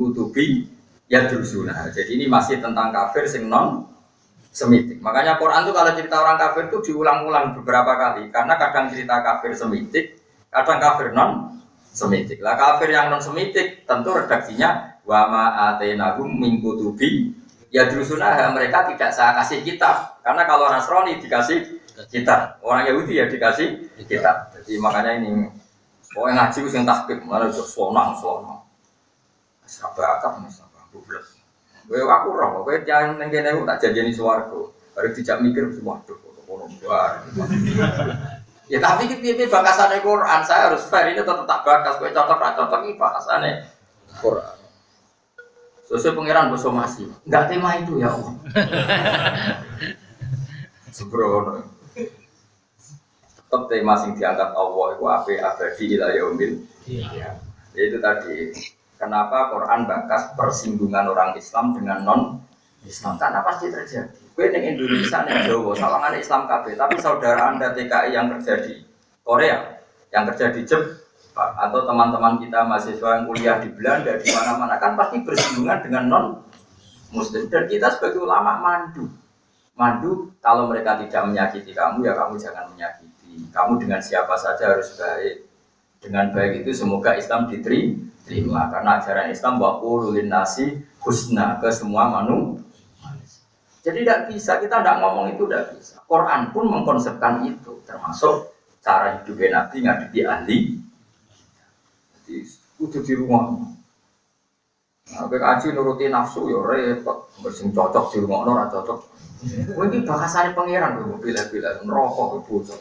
[1.08, 1.88] kutubi yadrusuna.
[1.90, 3.88] Jadi ini masih tentang kafir sing non
[4.52, 5.00] semitik.
[5.00, 9.56] Makanya Quran itu kalau cerita orang kafir itu diulang-ulang beberapa kali karena kadang cerita kafir
[9.56, 10.20] semitik,
[10.52, 11.60] kadang kafir non
[11.92, 12.44] semitik.
[12.44, 17.32] Lah kafir yang non semitik tentu redaksinya wa ma atainahum min kutubi
[17.72, 20.20] yadrusuna mereka tidak saya kasih kitab.
[20.20, 21.80] Karena kalau Nasrani dikasih
[22.12, 24.52] kitab, orang Yahudi ya dikasih kitab.
[24.52, 25.48] Jadi makanya ini
[26.08, 28.16] Pokoknya ngaji itu yang tahqiq, mana itu selonang.
[29.68, 30.40] Seraba akap,
[30.92, 31.40] bubles.
[31.88, 34.76] Gue aku roh, gue jangan nengen aku tak jadi suwargo.
[34.92, 36.68] Baru tidak mikir semua tuh, kono
[38.68, 41.96] Ya tapi ini bakasannya Quran, saya harus fair ini tetap tak bakas.
[41.96, 43.64] Gue cocok, cocok ini bakasannya
[44.20, 44.56] Quran.
[45.88, 48.34] Sesuai pangeran bersomasi, enggak tema itu ya Allah.
[50.96, 51.78] Sembrono
[53.48, 56.52] tetap tema sing diangkat Allah itu apa abadi ila yaumil
[56.84, 57.32] iya.
[57.72, 58.52] ya itu tadi
[58.98, 62.22] kenapa Quran bakas persinggungan orang Islam dengan non
[62.84, 64.18] Islam karena pasti terjadi.
[64.34, 68.86] Gue di Indonesia nih Jawa sawangan Islam KB tapi saudara anda TKI yang kerja di
[69.26, 69.82] Korea
[70.14, 74.98] yang kerja di Jepang atau teman-teman kita mahasiswa yang kuliah di Belanda di mana-mana kan
[74.98, 76.26] pasti bersinggungan dengan non
[77.08, 79.08] Muslim dan kita sebagai ulama mandu.
[79.78, 83.48] Mandu kalau mereka tidak menyakiti kamu ya kamu jangan menyakiti.
[83.48, 85.46] Kamu dengan siapa saja harus baik.
[85.98, 88.06] Dengan baik itu semoga Islam diterima
[88.68, 92.64] karena ajaran Islam bahwa nasi husna ke semua manusia.
[93.82, 95.96] Jadi tidak bisa, kita tidak ngomong itu tidak bisa.
[96.04, 98.52] Quran pun mengkonsepkan itu, termasuk
[98.84, 100.58] cara hidup Nabi ngadepi ahli.
[102.20, 102.36] Jadi
[102.84, 103.64] itu di rumah.
[105.08, 108.98] Nah, kaji nuruti nafsu ya repot, bersing cocok di rumah, ora cocok
[109.78, 112.78] Mungkin bahasanya pangeran tuh bila-bila merokok bocor.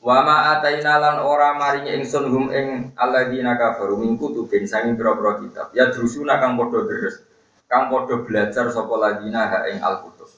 [0.00, 5.36] Wa ma ataina lan ora maringi ingsun hum ing alladzina kafaru min kutubin sanging pira-pira
[5.44, 5.76] kitab.
[5.76, 7.20] Ya drusuna kang padha deres.
[7.68, 10.32] Kang padha belajar sapa ladina ha ing al-kutub.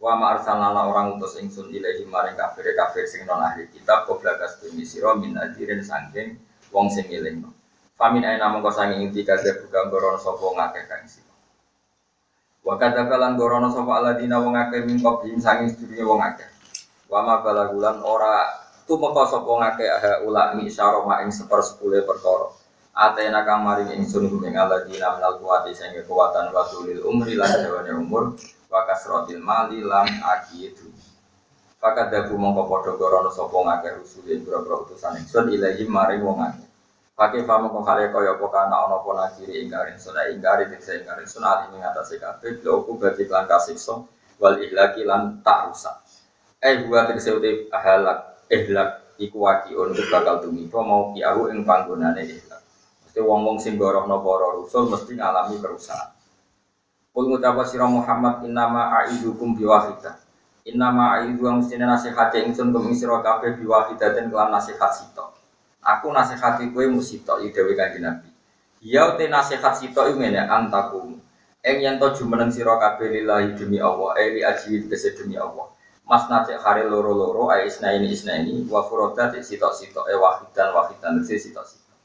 [0.00, 4.64] Wa ma arsalna orang utus ingsun ilahi maring kafir kafir sing non ahli kitab koblakas
[4.64, 6.40] bumi sira min adirin sangking
[6.72, 7.44] wong sing eling.
[8.00, 11.04] Famin aina mongko sanging inti kadhe buka goron sapa ngakeh kang
[12.64, 16.48] Wa kadzakalan gorono sapa alladzina wong akeh min qablihim sanging sedurunge wong akeh.
[17.12, 18.61] Wa ma balagulan ora
[18.92, 22.52] tumeka sapa ngakeh ha ula mi syaroma ing sepersepuluh perkara.
[22.92, 27.96] Atena kang maring ingsun ing alladzina minal kuwati sing kekuatan wa tulil umri lan dawane
[27.96, 28.36] umur
[28.68, 30.92] wa kasratil mali lan akidu.
[31.80, 36.44] Fakat dabu mongko padha gorono sapa ngakeh rusulin boro-boro utusan ingsun ilahi maring wong.
[37.16, 41.28] Pakai famo kok kare kaya apa kana ana apa nakiri ingkarin sunah ingkari tekse ingkarin
[41.28, 44.04] sunah ali ing atase kabeh lho ku berarti lan kasiksa
[44.36, 45.96] wal ihlaki lan tak rusak.
[46.60, 52.20] Eh buat tekse uti ahalak ihlak iku wakiun ku bakal tumiba mau kiahu ing panggonane
[52.28, 52.60] ihlak.
[53.08, 56.12] Mesti wong-wong sing gorohno para rusul mesti ngalami kerusakan.
[57.12, 60.16] Kul ngucapa sira Muhammad innama aidukum biwahidah.
[60.64, 65.36] Innama aidu ang mesti nasihati ingsun kum sira kabeh biwahidaten kelan nasihat sitok.
[65.82, 68.30] Aku nasihati kue musitok iki dewe kanjeng Nabi.
[68.80, 71.20] Ya te nasihat sitok iki ngene antakum.
[71.60, 75.68] Eng yen to jumeneng sira kabeh lillahi demi Allah, eli aji tegese demi Allah.
[76.02, 80.74] Mas nacek hari loro-loro ay isna ini isna ini wa furoda cek sitok-sitok eh wahidan
[80.74, 81.96] wahidan cek sitok-sitok.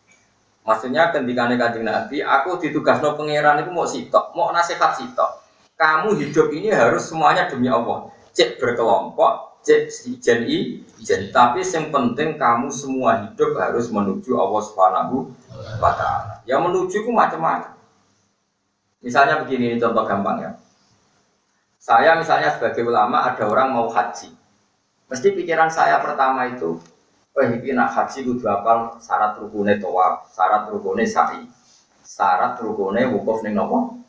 [0.68, 5.48] Maksudnya ketika kanjeng Nabi, aku ditugas no pangeran itu mau sitok, mau nasihat sitok.
[5.80, 8.12] Kamu hidup ini harus semuanya demi Allah.
[8.36, 11.32] Cek berkelompok, cek ijen i, ijen.
[11.32, 15.32] Tapi yang penting kamu semua hidup harus menuju Allah Subhanahu
[15.80, 16.44] wa Ta'ala.
[16.44, 17.74] Yang menuju itu macam-macam.
[19.00, 20.52] Misalnya begini, ini contoh gampang ya.
[21.88, 24.36] Saya misalnya sebagai ulama ada orang mau haji.
[25.08, 26.76] Mesti pikiran saya pertama itu,
[27.32, 31.48] oh ini nak haji kudu apal syarat rukune tawaf, syarat rukune sa'i,
[32.04, 34.04] syarat rukune wukuf ning nopo.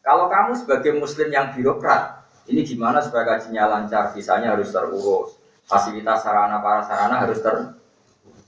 [0.00, 5.36] Kalau kamu sebagai muslim yang birokrat, ini gimana supaya gajinya lancar, visanya harus terurus,
[5.68, 7.76] fasilitas sarana para sarana harus ter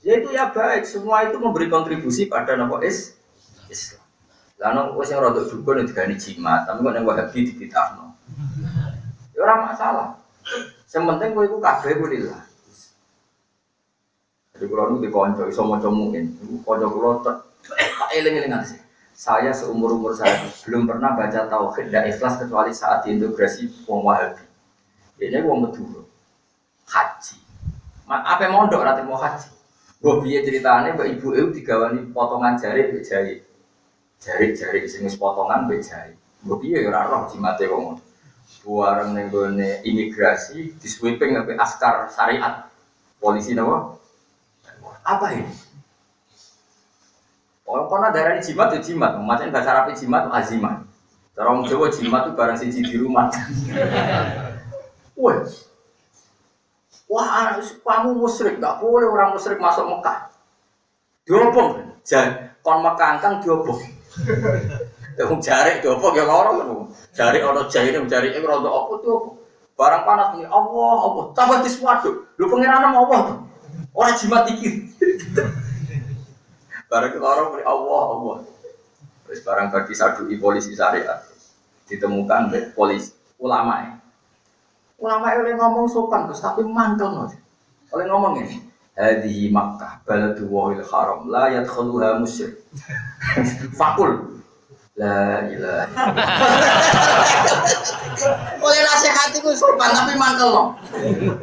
[0.01, 3.13] Ya itu ya baik, semua itu memberi kontribusi pada nopo is
[3.69, 4.00] Islam.
[4.61, 8.13] Lalu wes yang rodok dukun itu gani jimat, tapi kok yang wahabi di kita no.
[9.33, 10.07] Ya orang masalah.
[10.85, 12.41] Yang penting gue itu kabeh gue lillah.
[14.53, 17.41] Jadi kalau nu dikonco, iso mau comuin, konco kulo tak
[18.13, 18.77] eling eling sih.
[19.17, 24.45] Saya seumur umur saya belum pernah baca tauhid dan ikhlas kecuali saat diintegrasi wong wahabi.
[25.17, 26.05] Ini wong meduro
[26.85, 27.37] haji.
[28.05, 29.49] Apa mondok rati mau haji?
[30.01, 33.41] Gue biaya ceritanya, mbak ibu itu digawani potongan jari, jari
[34.21, 36.13] jari-jari sing wis potongan mbek jari.
[36.45, 37.97] Mbok piye ora roh jimate wong.
[38.61, 42.69] Buareng ning gone imigrasi di sweeping sampai askar syariat.
[43.17, 43.97] Polisi napa?
[45.01, 45.49] Apa ini?
[47.65, 50.83] Oh, kono darah jimat itu jimat, macam bahasa Arab jimat itu azimat.
[51.31, 53.31] Cara orang Jawa jimat itu barang siji di rumah.
[55.15, 55.39] Wah,
[57.07, 60.35] wah, kamu musyrik, gak boleh orang musyrik masuk Mekah.
[61.23, 63.79] Diobong, jangan kon Mekah angkang diobong.
[65.21, 66.67] Wong jarik dopo ya loro kan.
[67.15, 69.29] Jarik ana jarik ing rondo apa tuh apa?
[69.77, 72.15] Barang panas ini Allah Allah tambah diswaduk.
[72.39, 73.37] Lu pangeran Allah tuh.
[73.91, 74.87] Ora jimat iki.
[76.91, 78.35] Barang loro muni Allah Allah.
[79.31, 81.23] Wis barang bagi sadui polisi syariat.
[81.87, 83.93] Ditemukan oleh polisi ulama ya.
[84.99, 87.31] Ulama oleh ngomong sopan terus tapi mantel
[87.91, 88.70] Oleh ngomong ini,
[89.01, 92.61] Hadihi Makkah baladu wahil haram la yadkhuluha musyrik.
[93.79, 94.41] Fakul
[95.01, 96.03] La ilaha.
[98.61, 100.13] Oleh nasihat itu sopan tapi
[100.45, 100.77] loh.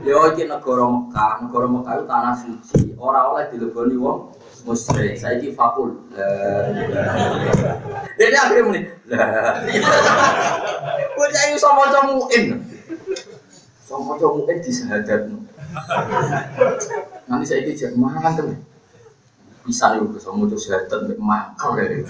[0.07, 2.95] Yo iki negara Mekah, negara Mekah itu tanah suci.
[3.01, 4.31] Ora oleh dileboni wong
[4.63, 5.19] musyrik.
[5.19, 5.97] Saiki fakul.
[8.15, 8.81] Dene akhirnya muni.
[9.11, 9.59] La.
[11.19, 12.45] Bocah iku sama maca muin.
[13.83, 15.41] Sama maca muin disahadatno.
[17.29, 18.57] Nanti saya jadi mantel.
[19.69, 22.01] Bisa nih bisa mau coba sehat mek makal ya.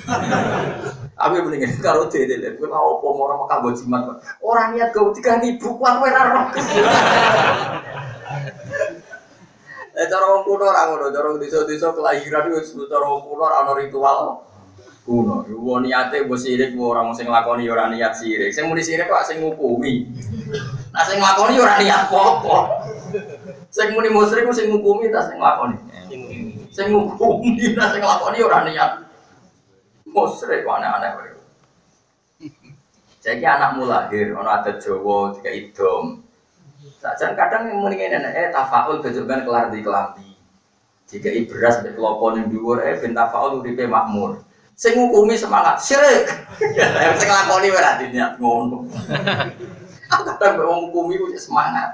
[1.19, 4.03] Tapi mendingan kalau dede deh, gue mau apa orang makan gue jimat.
[4.39, 6.55] Orang niat gue tiga ribu kuat gue raro.
[9.99, 14.47] Eh cara orang kuno orang kuno, cara desa-desa kelahiran itu cara orang kuno orang ritual
[15.03, 15.43] kuno.
[15.51, 18.55] Ibu niatnya gue sirik, gue orang sing lakoni orang niat sirik.
[18.55, 20.07] Sing mau disirik kok sing ngukumi.
[20.95, 22.65] Nah sing lakoni orang niat pokok.
[23.69, 25.77] Sing muni musyrik ku sing ngukumi ta sing lakoni.
[26.73, 28.93] Sing ngukumi ta sing lakoni ora niat.
[30.09, 31.31] Musyrik aneh-aneh kowe.
[33.19, 36.25] Jadi anakmu lahir, ono ada Jawa, tiga idom.
[36.97, 40.33] Sajan kadang yang muni ngene eh tafaul bejukan kelar di kelambi.
[41.09, 44.41] Jika beras mbek klopo ning dhuwur eh ben tafaul uripe makmur.
[44.79, 46.25] Sing ngukumi semangat syirik.
[47.21, 48.89] Sing lakoni ora niat ngono.
[50.11, 51.93] Kadang mbek wong ngukumi ku semangat.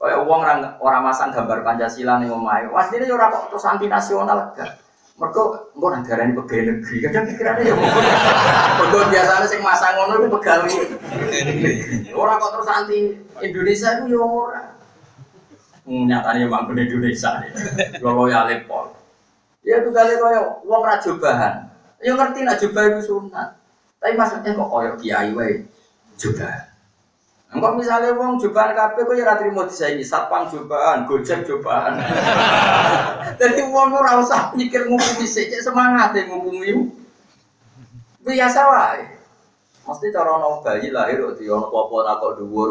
[0.00, 0.04] E.
[0.08, 2.64] Kayak uang orang orang masang gambar Pancasila nih omahe.
[2.72, 4.80] Wah, ini ora kok terus anti nasional gak.
[5.20, 6.96] Mereka engko negara ini pegawai negeri.
[7.04, 10.72] Kadang pikirannya ya biasanya sing masang ngono itu pegawai.
[12.16, 12.98] Orang kok terus anti
[13.44, 14.62] Indonesia itu ya ora.
[15.84, 17.44] Hmm, nyatanya mampu Indonesia.
[18.00, 18.96] Kalau ya lepol.
[19.60, 21.68] Ya itu kali kaya uang raja bahan.
[22.00, 23.60] Ya ngerti nak jubah itu sunat.
[24.00, 25.68] Tapi maksudnya kok koyo kiai wae
[26.16, 26.69] jubah.
[27.50, 31.98] Engkau misalnya uang jubahan kafe, kau ya ratri mau disaingi satpam jubahan, gojek jubahan.
[33.42, 36.94] Jadi uang ora usah mikir ngukumi sih, semangat ya ngukumi.
[38.22, 39.02] Biasa wae.
[39.82, 42.70] Mesti cara ono bayi lahir di ono popo nakok dhuwur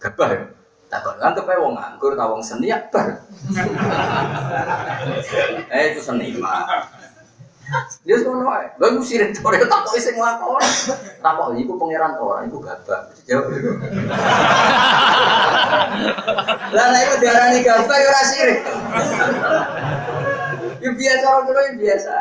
[0.00, 0.56] gabah.
[0.88, 3.12] Takut kan kepe wong nganggur ta wong seni akbar.
[5.76, 6.96] eh itu seni mah.
[8.04, 8.66] Dia ngono ae.
[8.80, 10.68] Lha iku sirik ora takok sing nglakoni.
[11.20, 13.12] Takok iku pangeran ora, iku gabah.
[13.28, 13.52] Jawab.
[16.76, 18.60] Lah nek iku diarani gabah ya ora sirik.
[20.78, 22.14] Ya biasa orang dulu ya biasa.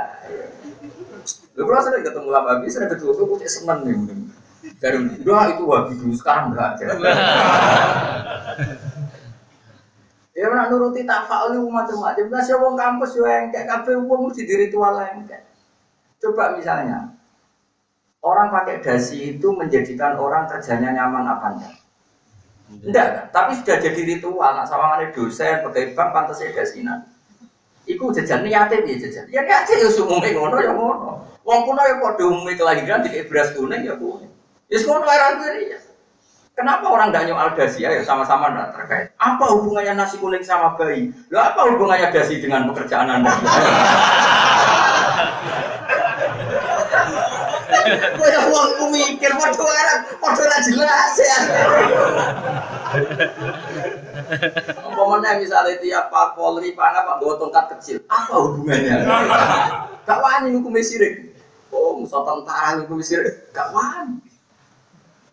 [1.54, 3.98] Lu kalau sering ketemu lama habis, sering ketemu tuh kucing seneng nih.
[4.82, 6.98] Dari dua itu wabi dulu sekarang enggak ada.
[10.38, 12.30] Ya nak nuruti tak faul macam-macam.
[12.30, 15.42] Nah, siapa kampus yo engkek kabeh wong mesti di ritual engkek.
[16.22, 17.10] Coba misalnya
[18.22, 21.74] orang pakai dasi itu menjadikan orang kerjanya nyaman apa enggak?
[22.70, 23.34] Enggak?
[23.34, 24.62] Tapi sudah jadi ritual.
[24.62, 27.02] Nak sama mana dosen, pegawai bank, pantas ya dasinan.
[27.90, 29.26] Iku jajan niate piye jajan?
[29.34, 31.34] Ya niate ya umume ngono ya ngono.
[31.42, 34.30] Wong kuno ya padha umume kelahiran dikek beras kuning ya kuning.
[34.70, 35.34] Ya ngono era
[35.66, 35.87] ya.
[36.58, 37.94] Kenapa orang tidak nyoal dasi ya?
[38.02, 39.08] Sama-sama tidak terkait.
[39.22, 41.14] Apa hubungannya nasi kuning sama bayi?
[41.30, 43.30] Lah apa hubungannya dasi dengan pekerjaan anda?
[47.88, 51.40] Gue yang uangku mikir, waduh orang, waduh lah jelas ya.
[54.84, 59.08] Umpamanya misalnya tiap Pak Polri, Pak apa, bawa tongkat kecil, apa hubungannya?
[60.04, 61.32] Gak wani hukum sirik.
[61.72, 64.27] Oh, musuh tentara hukum sirik, gak wani.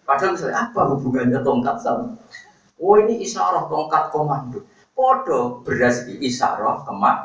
[0.04, 2.12] Padahal misalnya apa hubungannya tongkat sama?
[2.76, 4.60] Oh ini isyarah tongkat komando.
[4.92, 7.18] Podo beras isyarah kemak.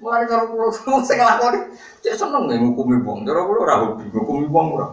[0.00, 3.26] Mulai cara pulau semua saya ngelakoni, cek seneng nih ngukumi bong.
[3.26, 4.88] Cara pulau rahu di ngukumi bong ora.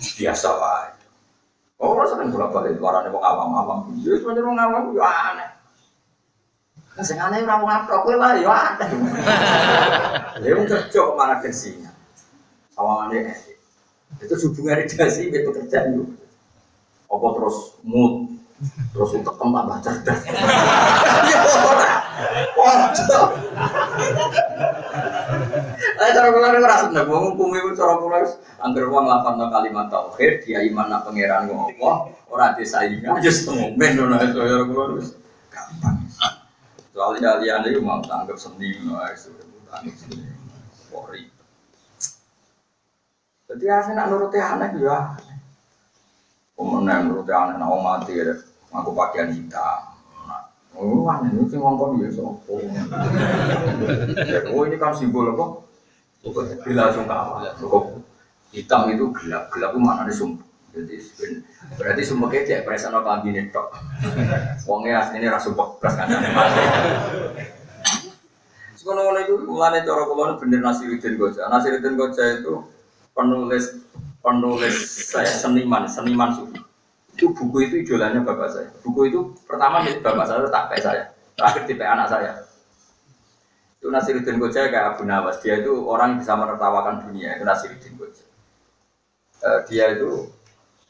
[0.00, 0.90] Biasa lah.
[1.76, 3.78] Oh, orang sering bolak balik suaranya bong awam-awam.
[4.00, 5.50] Jadi sebenarnya bong awam ya aneh.
[7.04, 8.88] Sing aneh ora wong atok lah ya aneh.
[10.40, 11.36] Lha wong kerja ke mana
[12.76, 13.32] kensinya?
[13.32, 13.34] sawangannya
[14.22, 16.04] itu hubungan redasi itu pekerjaan itu
[17.06, 18.36] apa terus mood?
[18.96, 20.20] Terus untuk tambah cerdas.
[20.24, 21.38] Ya
[22.56, 23.28] waduh
[25.96, 27.04] Eh cara kula ora seneng.
[27.08, 29.04] Wong iku cara kula wis anggere wong
[29.52, 31.96] kalimat tauhid dia iman nak pangeran Allah
[32.32, 35.12] ora disaingan ya semomen ngono cara kula wis
[35.52, 36.00] gampang.
[36.96, 38.72] Soalnya kalian itu mau tanggap seni,
[39.68, 40.32] tanggap seni,
[40.88, 41.28] polri.
[43.46, 45.14] Jadi asli nak nuruti aneh ya.
[46.58, 48.34] Kemudian nuruti aneh nak mati ya.
[48.74, 49.94] Aku pakaian hitam.
[50.76, 52.60] Oh, aneh ini sih ngomong ya sopo.
[54.52, 55.62] Oh ini kan simbol apa?
[56.66, 57.54] Bila sungkawa.
[58.52, 59.48] Hitam itu gelap.
[59.54, 60.44] Gelap itu mana nih sumpah.
[60.76, 61.00] Jadi
[61.80, 63.72] berarti semua kecek presano kabinet tok.
[64.68, 66.12] Wongnya aslinya rasa bekas kan.
[68.76, 71.48] Sekolah itu mulai cara kulon bener Nasiruddin Goja.
[71.48, 72.60] Nasiruddin Goja itu
[73.16, 73.64] penulis
[74.20, 74.76] penulis
[75.08, 76.60] saya seniman seniman sufi
[77.16, 78.68] itu buku itu idolanya bapak saya.
[78.84, 81.02] Buku itu pertama milik bapak saya tak kayak saya.
[81.32, 82.44] Terakhir tipe anak saya.
[83.80, 85.40] Itu Nasiruddin Koja kayak Abu Nawas.
[85.40, 87.40] Dia itu orang bisa menertawakan dunia.
[87.40, 88.24] Itu Nasiruddin Koja
[89.40, 90.28] uh, dia itu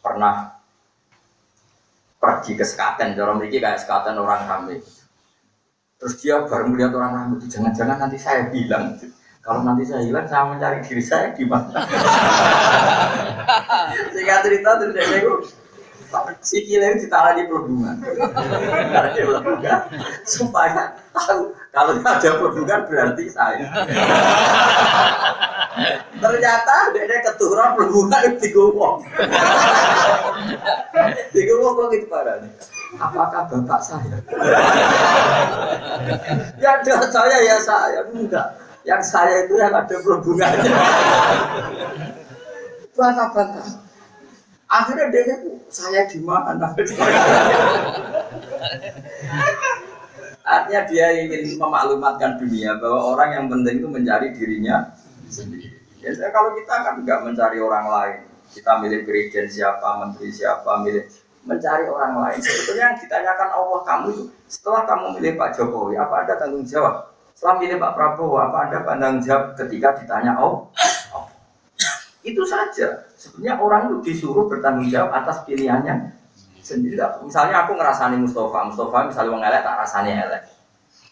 [0.02, 0.58] pernah
[2.18, 3.14] pergi ke sekaten.
[3.22, 4.82] Orang memiliki kayak sekaten orang ramai
[5.96, 9.00] terus dia baru melihat orang ramai itu jangan-jangan nanti saya bilang
[9.46, 11.70] kalau nanti saya hilang, saya mencari diri saya di mana?
[14.10, 15.34] Sehingga cerita terus dia itu
[16.42, 17.94] si kile ditaruh di perhubungan.
[18.90, 19.86] Karena dia juga
[20.26, 23.62] supaya tahu kalau ada perhubungan berarti saya.
[26.26, 28.98] Ternyata dia keturun perhubungan di gumong.
[31.30, 32.50] di gumong kok gitu nih.
[32.98, 34.18] Apakah bapak saya?
[36.58, 36.82] ya
[37.14, 40.70] saya ya saya enggak yang saya itu yang ada perhubungannya.
[42.94, 43.82] Bantah-bantah.
[44.66, 46.70] Akhirnya dia itu saya di mana?
[50.46, 54.94] Artinya dia ingin memaklumatkan dunia bahwa orang yang penting itu mencari dirinya
[55.26, 55.74] sendiri.
[55.98, 58.18] Ya, kalau kita kan nggak mencari orang lain,
[58.54, 61.02] kita milih presiden siapa, menteri siapa, milih
[61.42, 62.38] mencari orang lain.
[62.38, 67.15] Sebetulnya yang ditanyakan Allah kamu itu setelah kamu milih Pak Jokowi, apa ada tanggung jawab?
[67.36, 70.72] Selama ini Pak Prabowo, apa Anda pandang jawab ketika ditanya oh?
[71.12, 71.24] oh.
[72.24, 73.04] Itu saja.
[73.12, 76.16] Sebenarnya orang itu disuruh bertanggung jawab atas pilihannya
[76.64, 76.96] sendiri.
[77.22, 80.42] Misalnya aku ngerasani Mustafa, Mustafa misalnya wong elek tak rasani elek.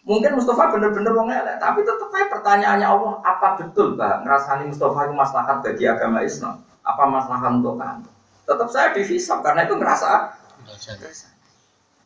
[0.05, 4.99] Mungkin Mustafa bener-bener wong elek, tapi tetap aja pertanyaannya Allah, apa betul Pak ngerasani Mustafa
[5.07, 6.57] itu maslahat bagi agama Islam?
[6.85, 8.09] Apa maslahat untuk kamu?
[8.45, 10.09] Tetap saya dihisap karena itu ngerasa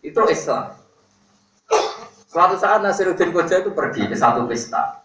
[0.03, 0.65] itu Islam.
[2.28, 5.00] Suatu saat Nasiruddin Koja itu pergi ke satu pesta.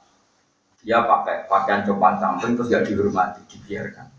[0.83, 4.11] Dia pakai pakaian copan camping terus dia dihormati, dibiarkan.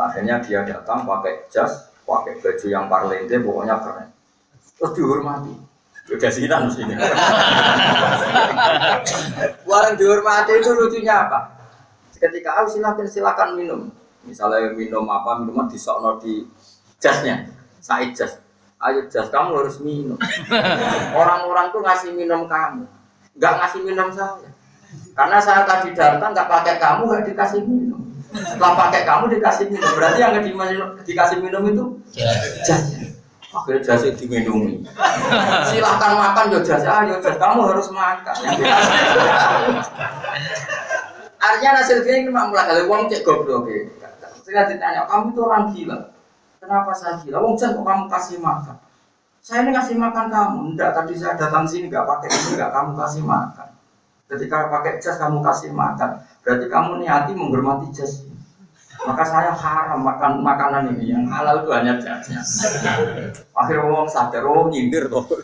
[0.00, 4.08] Akhirnya dia datang pakai jas, pakai baju yang parlente, pokoknya keren.
[4.80, 5.52] Terus dihormati.
[6.08, 6.96] Udah sih kita ini.
[9.68, 11.52] Warang dihormati itu lucunya apa?
[12.16, 13.80] Ketika aku silakan silakan minum.
[14.24, 16.48] Misalnya minum apa minuman di sono di
[16.96, 17.52] jasnya,
[17.84, 18.40] saya jas
[18.78, 20.18] ayo jas kamu harus minum
[21.18, 22.86] orang-orang tuh ngasih minum kamu
[23.38, 24.50] nggak ngasih minum saya
[25.18, 28.06] Karena saya tadi datang nggak pakai kamu nggak dikasih minum.
[28.30, 29.90] Setelah pakai kamu dikasih minum.
[29.98, 30.52] Berarti yang di,
[31.10, 31.84] dikasih minum itu
[32.62, 32.94] jas.
[33.50, 34.86] Akhirnya jas itu diminumi.
[35.66, 37.34] Silahkan makan yo jas, ah yo jas.
[37.34, 38.36] Kamu harus makan.
[41.38, 43.66] Artinya hasil ini cuma mulai dari uang cek goblok.
[44.46, 45.98] Saya ditanya, kamu itu orang gila.
[46.58, 47.38] Kenapa saya gila?
[47.38, 48.76] Wong jas kok kamu kasih makan?
[49.38, 50.58] Saya ini kasih makan kamu.
[50.74, 53.68] Enggak, tadi saya datang sini nggak pakai ini, nggak kamu kasih makan.
[54.28, 58.26] Ketika pakai jas kamu kasih makan, berarti kamu niati menghormati jas.
[58.98, 62.42] Maka saya haram makan makanan ini yang halal itu hanya jasnya.
[63.62, 65.22] Akhirnya ngomong sadar, oh nyindir toh.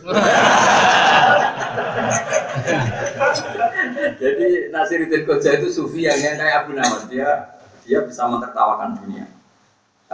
[4.19, 7.55] Jadi Nasiruddin Koja itu sufi yang kayak Abu Nawas dia
[7.87, 9.34] dia bisa mentertawakan dunia.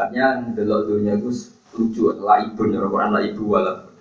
[0.02, 1.30] Artinya delok dunia itu
[1.78, 3.94] lucu, laibun, ya Quran laibu walaupun.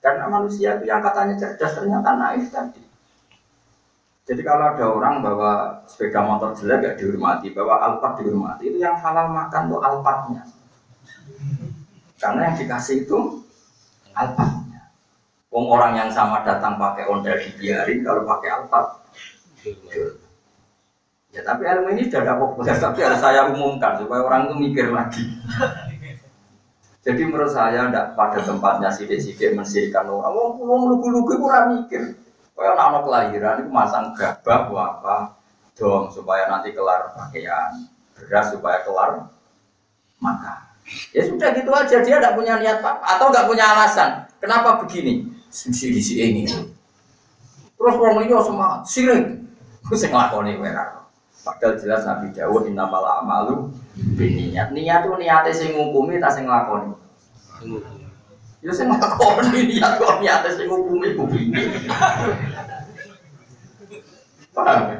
[0.00, 2.80] Karena manusia itu yang katanya cerdas ternyata naif tadi.
[4.30, 8.94] Jadi kalau ada orang bawa sepeda motor jelek gak dihormati, bawa alpat dihormati, itu yang
[8.94, 10.42] halal makan tuh alpatnya.
[12.14, 13.42] Karena yang dikasih itu
[14.14, 14.94] alpatnya.
[15.50, 18.86] Wong orang yang sama datang pakai ondel dibiarin, kalau pakai alpat,
[21.30, 24.86] ya tapi ilmu ini sudah ada populer, tapi harus saya umumkan supaya orang itu mikir
[24.90, 25.24] lagi.
[27.00, 30.36] Jadi menurut saya tidak pada tempatnya sidik-sidik mensirikan orang.
[30.36, 32.12] Wong wong lugu-lugu kurang mikir.
[32.52, 35.16] Kayak anak kelahiran itu masang gabah apa
[35.80, 39.32] dong supaya nanti kelar pakaian, beras supaya kelar
[40.20, 40.60] makan.
[41.16, 44.28] Ya sudah gitu aja dia tidak punya niat apa atau nggak punya alasan.
[44.36, 45.24] Kenapa begini?
[45.48, 46.44] Sisi di ini.
[46.44, 49.24] Terus orang ini semangat, sirik.
[49.88, 50.99] Terus ngelakoni merah.
[51.40, 53.72] Padahal jelas Nabi Dawud innamal amalu
[54.20, 54.68] niat.
[54.76, 56.92] Niat itu niatnya sing ngukumi tak sing nglakoni.
[58.60, 61.42] Ya sing nglakoni niat kok niatnya sing ngukumi kuwi.
[64.52, 64.98] Paham ya?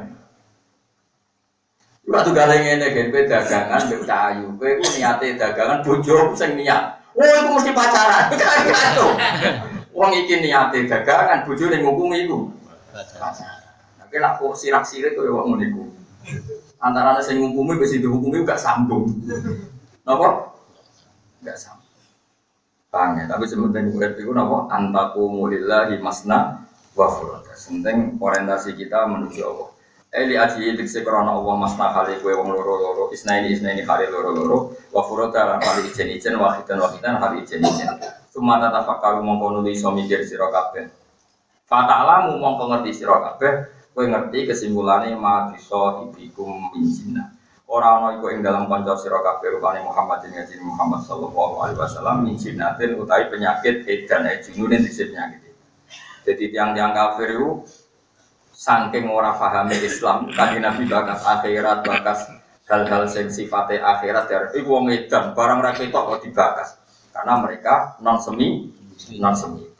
[2.11, 6.97] Waktu gale ngene gen kowe dagangan mbek cayu, kowe ku niate dagangan bojo sing niat.
[7.11, 8.31] Oh, itu mesti pacaran.
[8.39, 9.15] Kacau.
[9.95, 12.49] Wong iki niate dagangan, bojo ning ngukumi iku.
[12.91, 13.61] Pacaran.
[14.01, 15.83] Tapi lah kok sirak-sirik kowe wong ngene iku.
[16.81, 19.05] Antara sing ngukumi wis dihukumi gak sambung.
[20.01, 20.57] Napa?
[21.45, 21.93] Gak sambung.
[22.89, 23.25] Paham ya?
[23.29, 24.67] Tapi sementing urip iku napa?
[24.73, 26.65] Antaku mulillahi masna
[26.97, 27.53] wa furada.
[27.53, 29.69] Penting orientasi kita menuju Allah.
[30.11, 33.87] Eli aji diksi krana Allah masna kali kue wong loro loro isna ini isna ini
[33.87, 34.57] kali loro loro
[34.91, 37.87] wa lan kali ijen ijen wahidan wahidan kali ijen ijen.
[38.35, 40.91] Cuma tata fakaru nuli iso mikir sira kabeh.
[41.63, 43.23] Fata'lamu mongko ngerti sira
[43.91, 47.27] kowe ngerti kesimpulannya ma bisa ibikum min jinnah.
[47.71, 52.27] Ora ana iku ing dalam kanca sira kabeh rupane Muhammad ngaji Muhammad sallallahu alaihi wasallam
[52.27, 55.55] min jinnatin utawi penyakit edan ejunune dhisik penyakit.
[56.27, 57.63] Jadi tiang-tiang kafir itu
[58.51, 62.27] saking ora pahami Islam, kan Nabi bakas akhirat, bakas
[62.67, 66.75] hal-hal sing sifatnya akhirat dari iku wong edan, barang ra ketok kok dibakas.
[67.15, 68.67] Karena mereka non semi,
[69.15, 69.70] non semi.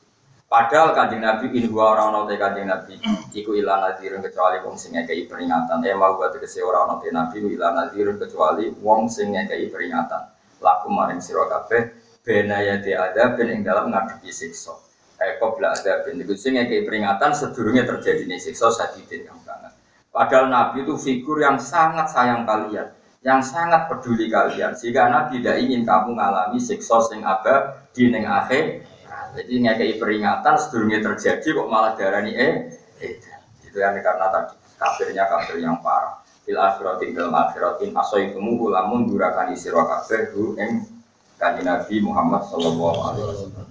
[0.51, 2.99] Padahal kanjeng Nabi ini dua orang nonte kanjeng Nabi
[3.31, 5.79] iku ilah nadirun kecuali wong sing ngekei peringatan.
[5.87, 10.27] Eh mau buat tegese orang nonte Nabi ilah nadirun kecuali wong sing ngekei peringatan.
[10.59, 11.95] Laku maring kabeh
[12.27, 14.75] benaya di ada ben ing dalam ngadepi siksa.
[15.23, 19.71] Eh qabla ada ben iku sing ngekei peringatan sedurunge terjadi nih siksa sadidin yang banget.
[20.11, 22.91] Padahal Nabi itu figur yang sangat sayang kalian,
[23.23, 24.75] yang sangat peduli kalian.
[24.75, 28.90] Sehingga Nabi tidak ingin kamu mengalami siksa sing abadi ning akhir
[29.31, 32.53] jadi ngekei peringatan sedurungnya terjadi kok malah darani eh,
[32.99, 33.15] eh
[33.63, 36.19] itu yang karena tadi kafirnya kafir yang parah.
[36.43, 40.83] Fil akhiratin dalam akhiratin asoi temu lamun durakan isi kafir hu eng
[41.39, 43.70] kanji Nabi Muhammad Sallallahu Alaihi Wasallam.